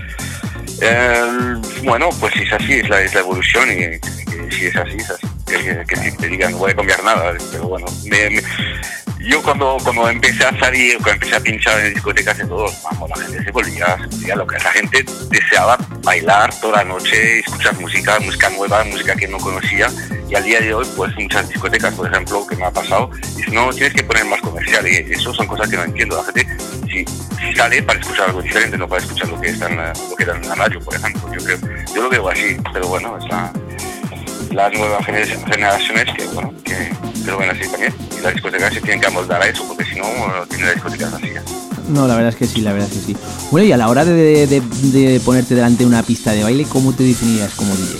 [0.80, 1.54] Eh,
[1.84, 5.26] bueno, pues si es así, es la, evolución y si es así, es así.
[5.46, 7.86] Que, te digan, no voy a cambiar nada, pero bueno,
[9.26, 13.10] yo cuando, cuando empecé a salir, cuando empecé a pinchar en discotecas y todo, vamos,
[13.10, 14.58] la gente se volvía, se volvía loca.
[14.62, 19.88] La gente deseaba bailar toda la noche, escuchar música, música nueva, música que no conocía.
[20.28, 23.54] Y al día de hoy, pues muchas discotecas, por ejemplo, que me ha pasado, dicen,
[23.54, 24.86] no, tienes que poner más comercial.
[24.86, 26.16] Y eso son cosas que no entiendo.
[26.16, 26.46] La gente,
[26.88, 29.92] si, si sale para escuchar algo diferente, no para escuchar lo que está en la,
[30.08, 31.32] lo que está en la radio, por ejemplo.
[31.32, 31.58] Yo creo,
[31.94, 33.52] yo lo veo así, pero bueno, es la,
[34.52, 36.72] las nuevas gener- generaciones que, bueno, que,
[37.24, 37.94] que lo ven así también.
[38.18, 40.04] Y las discotecas se tienen que amoldar a eso, porque si no,
[40.48, 41.44] tienen las discotecas vacías.
[41.88, 43.16] No, la verdad es que sí, la verdad es que sí.
[43.52, 46.64] Bueno, y a la hora de, de- de ponerte delante de una pista de baile,
[46.64, 47.96] ¿cómo te definirías como DJ?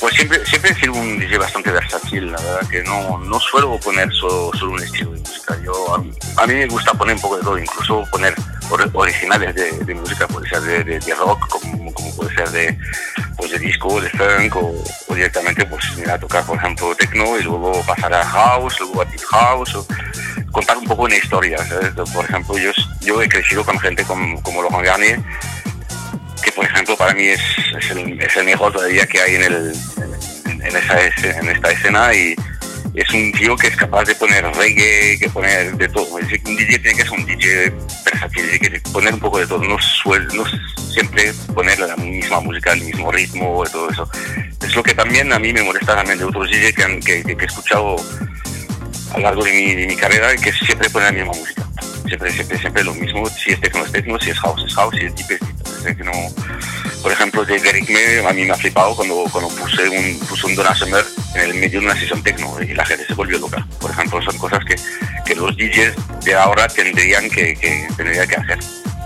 [0.00, 3.78] Pues siempre, siempre he sido un DJ bastante versátil, la verdad que no, no suelo
[3.80, 5.58] poner solo, solo un estilo de música.
[5.62, 8.34] Yo, a, mí, me gusta poner un poco de todo, incluso poner
[8.70, 12.78] or- originales de, de música, puede ser de, rock, como, como puede ser de,
[13.36, 17.72] pues de disco, de funk, o, directamente pues a tocar, por ejemplo, techno y luego
[17.86, 19.86] pasar a house, luego a deep house, o
[20.50, 21.58] contar un poco una historia.
[21.66, 21.92] ¿sabes?
[22.10, 22.70] Por ejemplo, yo,
[23.02, 25.20] yo he crecido con gente como, como Laurent Garnier,
[26.42, 27.40] que por ejemplo para mí es,
[27.78, 29.72] es, el, es el mejor todavía que hay en, el,
[30.46, 31.00] en, esa,
[31.38, 32.34] en esta escena y
[32.94, 36.18] es un tío que es capaz de poner reggae, que poner de todo.
[36.18, 37.72] Es decir, un DJ tiene que ser un DJ
[38.04, 40.44] versátil, tiene que poner un poco de todo, no, suel, no
[40.92, 44.10] siempre poner la misma música, el mismo ritmo todo eso.
[44.60, 47.22] Es lo que también a mí me molesta también de otros DJ que, han- que,
[47.22, 47.96] que- que he escuchado
[49.12, 51.66] a lo largo de mi, de carrera que siempre ponen la misma música.
[52.06, 53.26] Siempre, siempre, siempre lo mismo.
[53.26, 55.50] Si es techno es techno, si es house es house, si es deep es deep.
[57.02, 60.54] Por ejemplo, de Derek a mí me ha flipado cuando, cuando puse un, puse un
[60.54, 61.04] Donna Summer
[61.34, 63.66] en el medio de una sesión techno y la gente se volvió loca.
[63.80, 64.76] Por ejemplo, son cosas que,
[65.24, 67.56] que los DJs de ahora tendrían que,
[67.96, 68.58] tendrían que hacer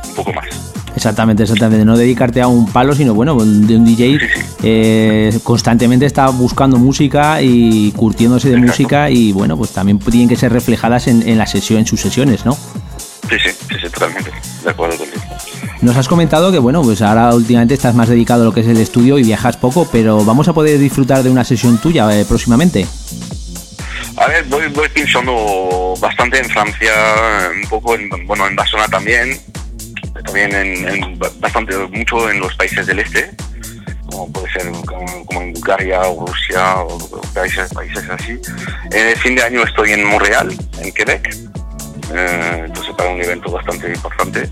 [0.09, 0.47] un poco más.
[0.97, 1.85] Exactamente, exactamente.
[1.85, 4.19] No dedicarte a un palo, sino bueno, de un DJ
[4.63, 10.37] eh, constantemente está buscando música y curtiéndose de música y bueno, pues también tienen que
[10.37, 12.53] ser reflejadas en, en la sesión, en sus sesiones, ¿no?
[12.55, 14.31] Sí, sí, sí, sí, totalmente.
[14.63, 15.23] De acuerdo contigo.
[15.81, 18.67] Nos has comentado que bueno, pues ahora últimamente estás más dedicado a lo que es
[18.67, 22.25] el estudio y viajas poco, pero vamos a poder disfrutar de una sesión tuya eh,
[22.25, 22.87] próximamente.
[24.17, 26.93] A ver, voy, voy pinchando bastante en Francia,
[27.63, 29.39] un poco en, bueno, en Barcelona también,
[30.25, 33.31] también en, en bastante, mucho en los países del este,
[34.11, 38.41] como puede ser como, como en Bulgaria o Rusia o, o países, países así.
[38.91, 41.35] En el fin de año estoy en Montreal, en Quebec,
[42.15, 44.51] eh, entonces para un evento bastante importante.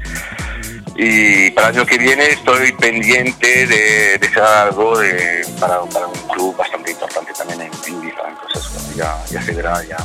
[0.94, 6.06] Y para el año que viene estoy pendiente de, de hacer algo de, para, para
[6.06, 8.20] un club bastante importante también en, en Ibiza.
[8.28, 9.96] Entonces ya, ya se verá, ya,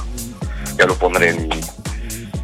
[0.77, 1.49] ya lo pondré en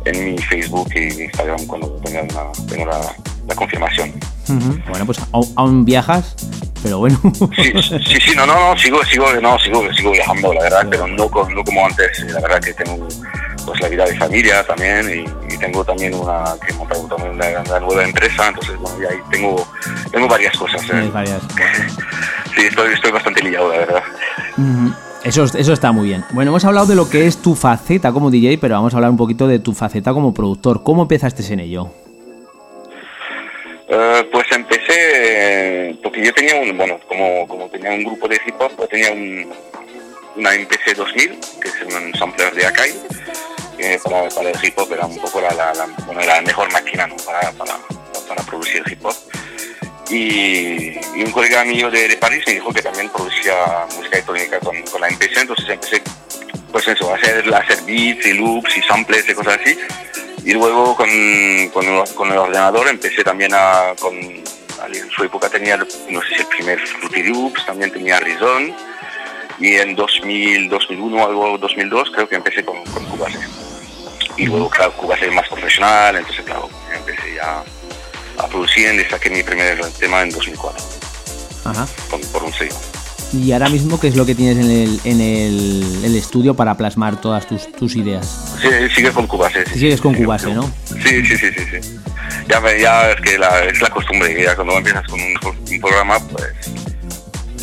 [0.06, 3.16] en mi Facebook y mi Instagram cuando tenga, una, la,
[3.48, 4.14] la confirmación.
[4.90, 5.20] Bueno, pues
[5.56, 6.36] aún, viajas,
[6.82, 7.20] pero bueno.
[7.56, 11.08] Sí, sí, sí, no, no, no, sigo, sigo, no, sigo, sigo viajando, la verdad, pero
[11.08, 12.20] no, no como antes.
[12.30, 13.08] La verdad que tengo
[13.66, 17.62] pues la vida de familia también y, y tengo también una que montado también una,
[17.62, 19.66] una nueva empresa, entonces bueno, ya ahí tengo,
[20.12, 20.82] tengo varias cosas.
[20.84, 20.88] ¿eh?
[20.90, 21.42] Tienes varias.
[22.56, 24.04] Sí, estoy, estoy bastante liado, la verdad.
[24.58, 24.94] Ujú.
[25.24, 26.26] Eso, eso está muy bien.
[26.32, 29.10] Bueno, hemos hablado de lo que es tu faceta como DJ, pero vamos a hablar
[29.12, 30.84] un poquito de tu faceta como productor.
[30.84, 31.90] ¿Cómo empezaste en ello?
[33.88, 38.56] Eh, pues empecé porque yo tenía un, bueno, como, como tenía un grupo de hip
[38.60, 39.50] hop, pues tenía un,
[40.36, 42.92] una MPC 2000, que es un sampler de Akai,
[43.78, 46.72] que para, para el hip hop era un poco la, la, la- bueno, la mejor
[46.74, 47.52] máquina para,
[48.28, 49.14] para producir hip hop.
[50.14, 53.54] Y, y un colega mío de, de París me dijo que también producía
[53.96, 56.02] música electrónica con, con la MPC, entonces empecé
[56.72, 59.78] pues eso, a hacer, a hacer beats y loops y samples y cosas así.
[60.46, 61.08] Y luego con,
[61.70, 66.28] con, el- con el ordenador empecé también a, con, en su época tenía, no sé
[66.30, 68.76] si el primer Fruity Loops, también tenía Reason.
[69.60, 73.40] Y en 2000, 2001 algo 2002 creo que empecé con, con Cubase.
[74.36, 77.64] Y luego, claro, Cubase es más profesional, entonces claro, empecé ya
[78.38, 80.84] a producir y saqué mi primer tema en 2004
[81.66, 81.88] Ajá.
[82.10, 82.76] con, por un sello.
[83.34, 86.78] Y ahora mismo, ¿qué es lo que tienes en el, en el, el estudio para
[86.78, 88.58] plasmar todas tus, tus ideas?
[88.62, 89.66] Sí, sigue con Cubase.
[89.74, 90.72] sí, Sigues con sigue Cubase, ¿no?
[90.86, 92.00] Sí, sí, sí, sí, sí.
[92.48, 95.34] Ya, ya es que la, es la costumbre, ya cuando empiezas con un,
[95.72, 96.54] un programa, pues,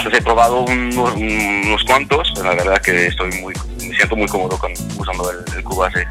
[0.03, 3.55] pues he probado unos, unos cuantos, pero la verdad que estoy muy,
[3.87, 6.05] me siento muy cómodo con, usando el, el Cubase.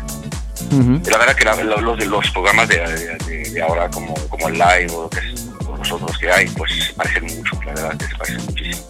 [0.72, 4.48] Y la verdad que la- lo- los, los programas de, de- de- ahora, como, como
[4.50, 7.60] el Live o lo que es, o los otros que hay, pues se parecen mucho,
[7.66, 8.86] la verdad que se parecen muchísimo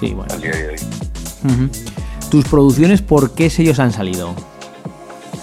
[0.00, 0.34] Sí, bueno.
[0.34, 0.76] al día de hoy.
[1.44, 1.70] Ujú.
[2.30, 4.34] Tus producciones, ¿por qué sellos han salido?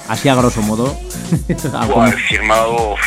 [0.08, 0.98] Así a grosso modo.
[1.94, 3.00] Buah, he firmado, uf,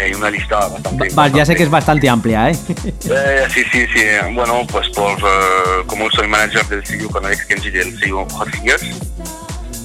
[0.00, 1.08] hay, una lista bastante...
[1.14, 2.56] Va- ya sé que es bastante amplia, ¿eh?
[3.10, 4.00] Eh, sí, sí, sí.
[4.34, 8.48] Bueno, pues por eh, como soy manager del sello con Alex Kenji del sello Hot
[8.50, 8.82] Fingers,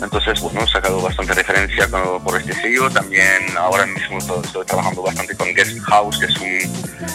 [0.01, 2.89] Entonces, bueno, he sacado bastante referencia con- por este sello.
[2.89, 7.07] También ahora mismo to- estoy trabajando bastante con Guest House, que es un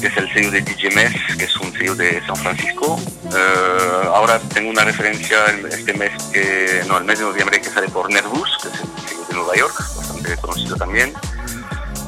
[0.00, 0.90] que es el sello de DJ
[1.38, 3.00] que es un sello de San Francisco.
[3.34, 5.38] Eh, ahora tengo una referencia
[5.70, 9.08] este mes, que, no, el mes de noviembre que sale por Nervous, que es el
[9.08, 11.14] sello de Nueva York, bastante conocido también.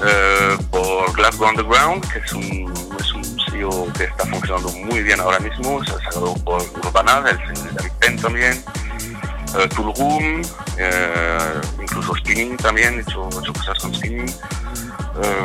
[0.04, 5.18] Eh, por Glasgow Underground, que es un, es un sello que está funcionando muy bien
[5.20, 8.64] ahora mismo, se ha sacado por Urbana, el sello de David Penn también.
[9.56, 10.42] Eh, Room,
[10.76, 11.38] eh,
[11.80, 14.28] incluso Spinning también, he hecho, he hecho cosas con Spinning.
[14.28, 15.44] Eh,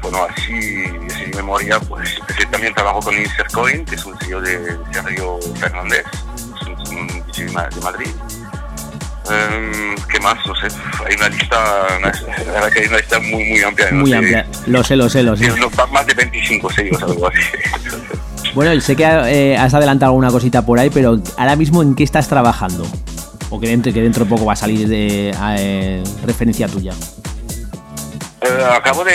[0.00, 4.18] bueno, así, así de memoria, pues empecé también trabajo con Insert Coin, que es un
[4.20, 6.04] sello de, Sergio Fernández,
[6.60, 8.10] es un, un DJ de Ma- de Madrid.
[9.30, 10.36] Eh, ¿Qué más?
[10.46, 10.66] No sé,
[11.08, 11.56] hay una lista,
[11.98, 12.12] una-
[12.44, 13.90] la verdad que hay una lista muy, muy amplia.
[13.92, 14.46] no Muy sé, amplia.
[14.66, 15.50] Lo sé, lo sé, lo sé.
[15.92, 17.40] más de 25 sellos, algo así.
[18.54, 21.94] Bueno, y sé que eh, has adelantado alguna cosita por ahí, pero ahora mismo ¿en
[21.94, 22.86] qué estás trabajando?
[23.54, 26.94] O que dentro, que dentro de poco va a salir de eh, referencia tuya.
[28.40, 29.12] Eh, acabo de,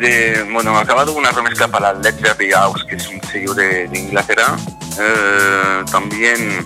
[0.00, 3.88] de- bueno, acabado una remezcla para Let There Be House, que es un sello de,
[3.88, 4.54] de Inglaterra.
[5.00, 6.64] Eh, también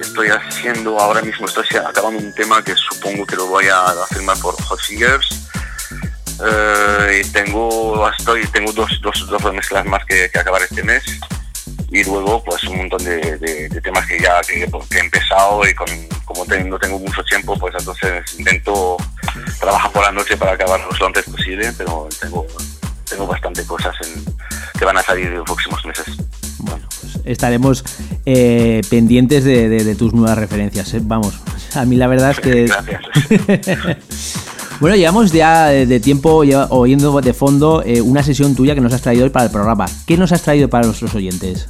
[0.00, 4.06] estoy haciendo ahora mismo, estoy acabando un tema que supongo que lo voy a, a
[4.12, 5.40] firmar por Hot Fingers.
[7.20, 11.02] Y tengo, estoy, tengo dos, dos, dos remezclas más que acabar este mes.
[11.94, 15.62] Y luego, pues un montón de, de- de temas que ya que, que he empezado
[15.68, 15.86] y con,
[16.24, 18.96] como te- no tengo mucho tiempo, pues entonces intento
[19.60, 22.44] trabajar por la noche para acabarlos lo antes posible, pero tengo,
[23.08, 24.24] tengo bastante cosas en-
[24.76, 26.06] que van a salir en los próximos meses.
[26.58, 27.84] Bueno, pues estaremos
[28.26, 30.92] eh, pendientes de, tus nuevas referencias.
[30.94, 31.00] ¿eh?
[31.00, 31.38] Vamos,
[31.76, 32.64] a mí la verdad es que...
[32.66, 33.98] Gracias.
[34.80, 38.92] Bueno, llevamos ya eh, de tiempo oyendo de fondo eh, una sesión tuya que nos
[38.92, 39.86] has traído hoy para el programa.
[40.04, 41.68] ¿Qué nos has traído para nuestros oyentes?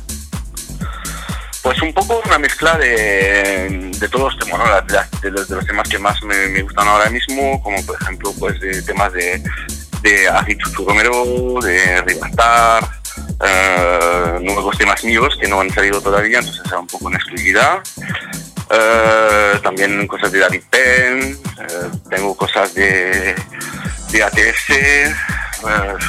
[1.64, 4.98] Pues un poco una mezcla de, de todos los temas, ¿no?
[5.22, 9.10] De, los, temas que más me, gustan ahora mismo, como por ejemplo pues de temas
[9.14, 9.42] de,
[10.02, 10.28] de
[10.86, 12.86] Romero, de Ribastar,
[13.42, 17.78] eh, nuevos temas míos que no han salido todavía, entonces será un poco en exclusividad.
[18.70, 23.34] Eh, también cosas de David Penn, eh, tengo cosas de,
[24.10, 25.16] de ATS,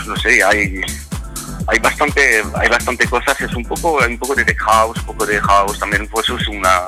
[0.05, 0.81] no sé, hay
[1.67, 5.05] hay bastante hay bastante cosas es un poco hay un poco de tech house un
[5.05, 6.85] poco de house también pues es una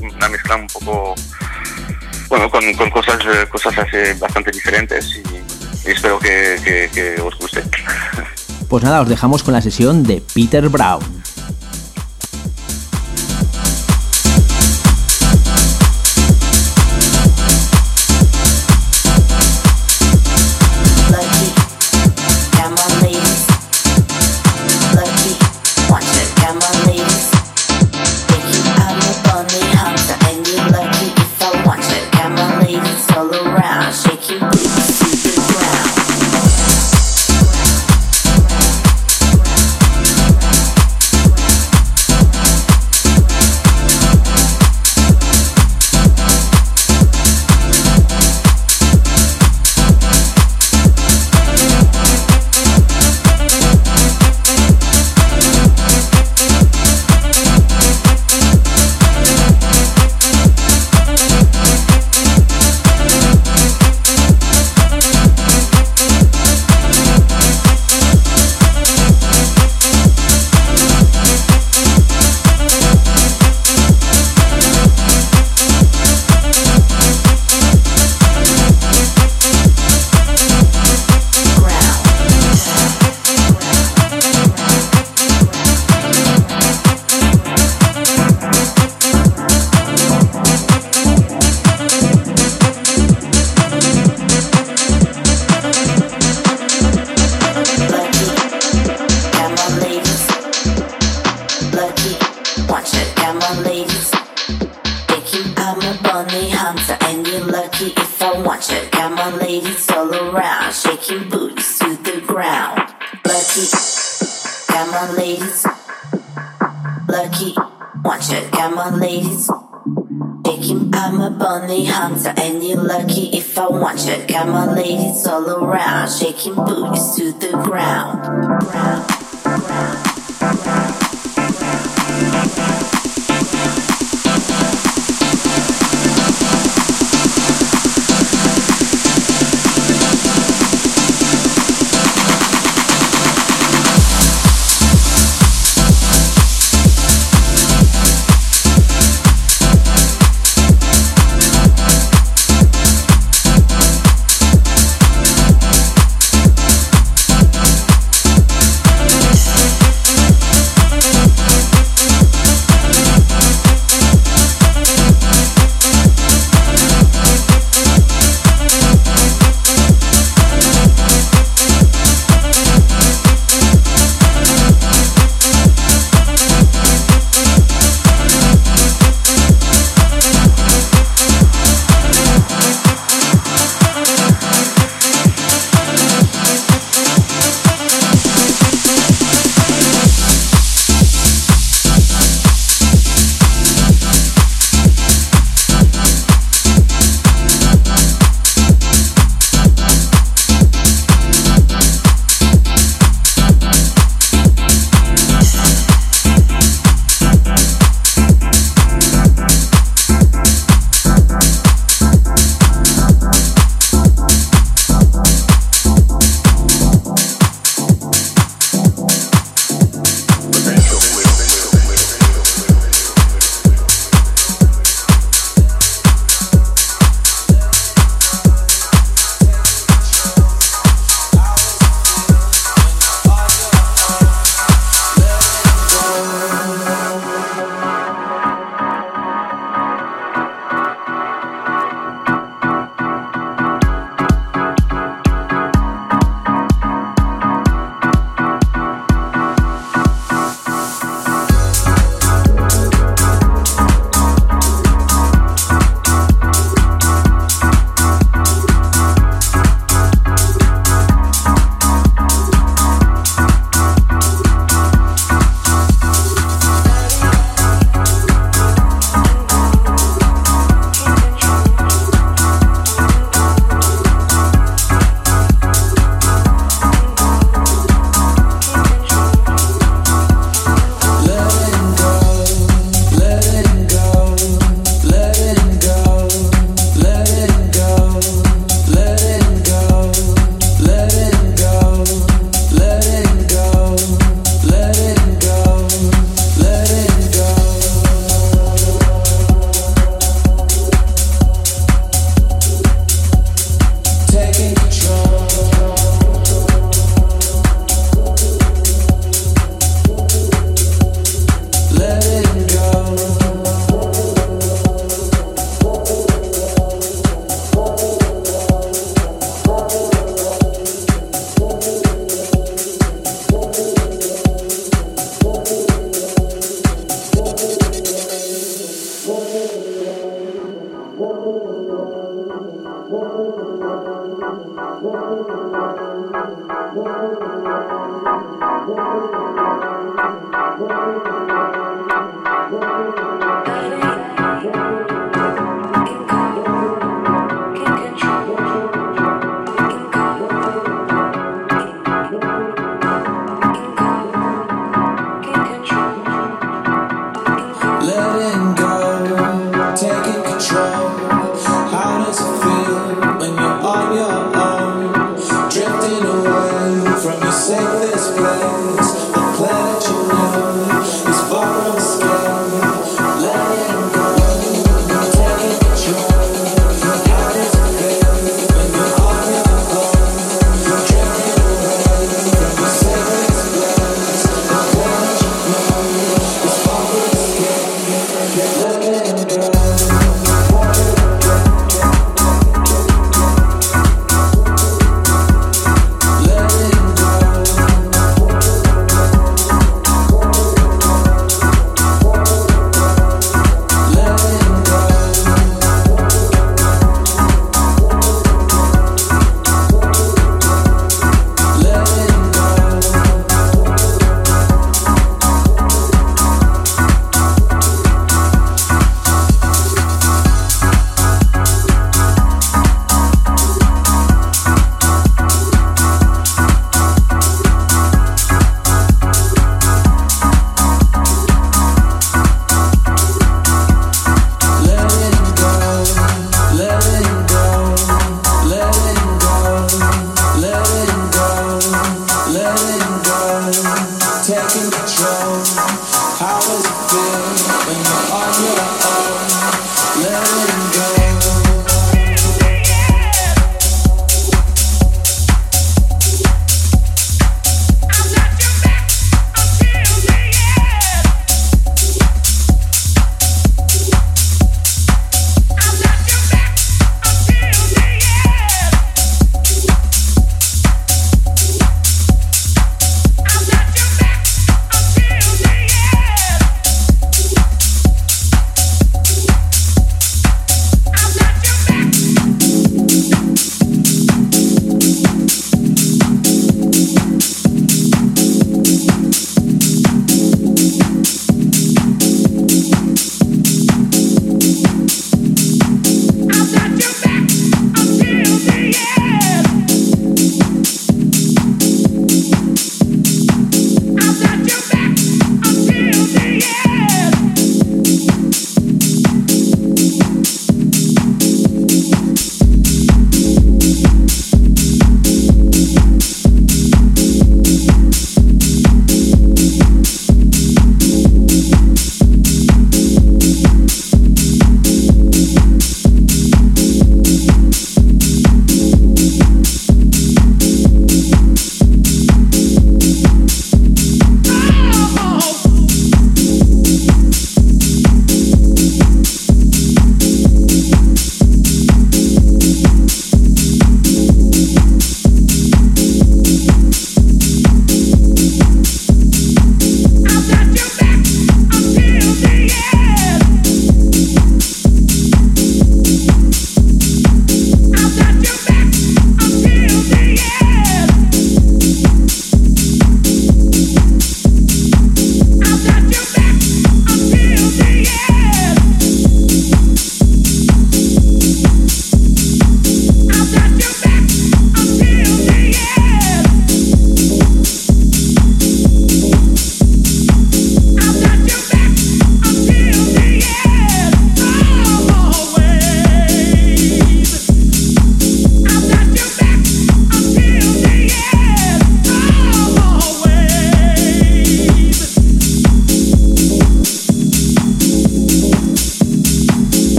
[0.00, 1.14] una mezcla un poco
[2.28, 3.74] bueno con, cosas eh, cosas
[4.18, 7.62] bastante diferentes y, espero que os guste
[8.68, 11.00] Pues nada, os dejamos con la sesión de Peter Brown.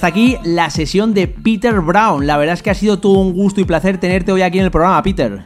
[0.00, 2.26] Hasta aquí la sesión de Peter Brown.
[2.26, 4.64] La verdad es que ha sido todo un gusto y placer tenerte hoy aquí en
[4.64, 5.42] el programa, Peter.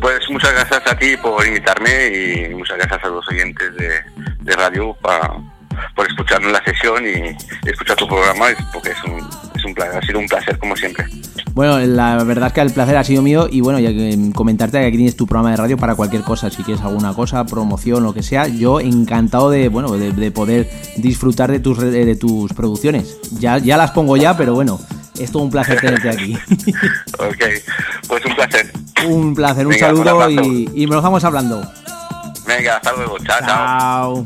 [0.00, 4.96] Pues muchas gracias a ti por invitarme y muchas gracias a los oyentes de, radio
[5.94, 7.36] por escucharnos la sesión y
[7.68, 9.18] escuchar tu programa, porque es un,
[9.54, 11.04] es un placer, ha sido un placer como siempre.
[11.54, 14.80] Bueno, la verdad es que el placer ha sido mío y bueno, ya que comentarte
[14.80, 18.02] que aquí tienes tu programa de radio para cualquier cosa, si quieres alguna cosa, promoción,
[18.02, 23.18] lo que sea, yo encantado de, bueno, de, poder disfrutar de tus, de tus producciones.
[23.38, 24.80] Ya, ya las pongo ya, pero bueno,
[25.16, 26.34] es todo un placer tenerte aquí.
[27.18, 27.44] ok,
[28.08, 28.72] pues un placer.
[29.06, 31.62] Un placer, un saludo y, y me lo estamos hablando.
[32.46, 33.40] Venga, hasta luego, chao.
[33.46, 34.24] chao.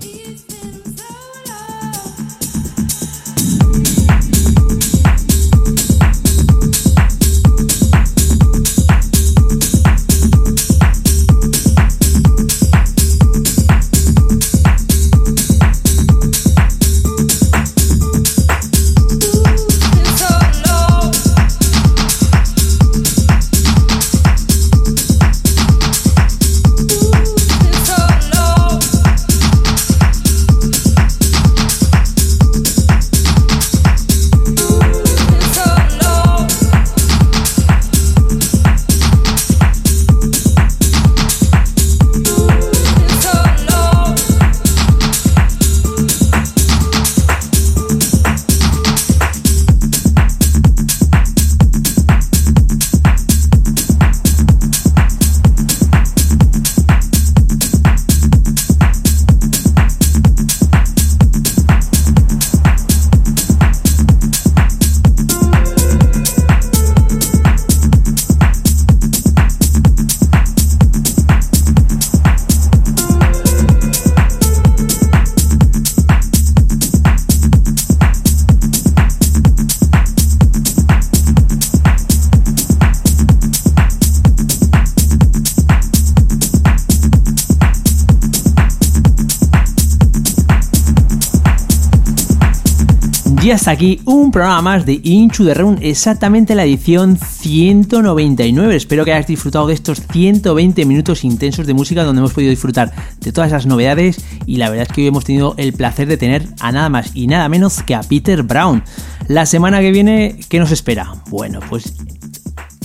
[93.48, 98.76] Y hasta aquí un programa más de Inchu de Run, exactamente la edición 199.
[98.76, 102.92] Espero que hayas disfrutado de estos 120 minutos intensos de música donde hemos podido disfrutar
[103.20, 106.18] de todas esas novedades y la verdad es que hoy hemos tenido el placer de
[106.18, 108.84] tener a nada más y nada menos que a Peter Brown.
[109.28, 111.14] La semana que viene, ¿qué nos espera?
[111.30, 111.94] Bueno, pues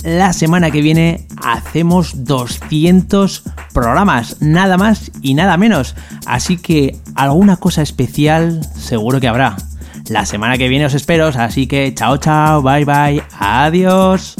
[0.02, 3.42] la semana que viene hacemos 200
[3.74, 5.94] programas, nada más y nada menos.
[6.24, 9.56] Así que alguna cosa especial seguro que habrá.
[10.08, 14.36] La semana que viene os espero, así que chao chao, bye bye, adiós.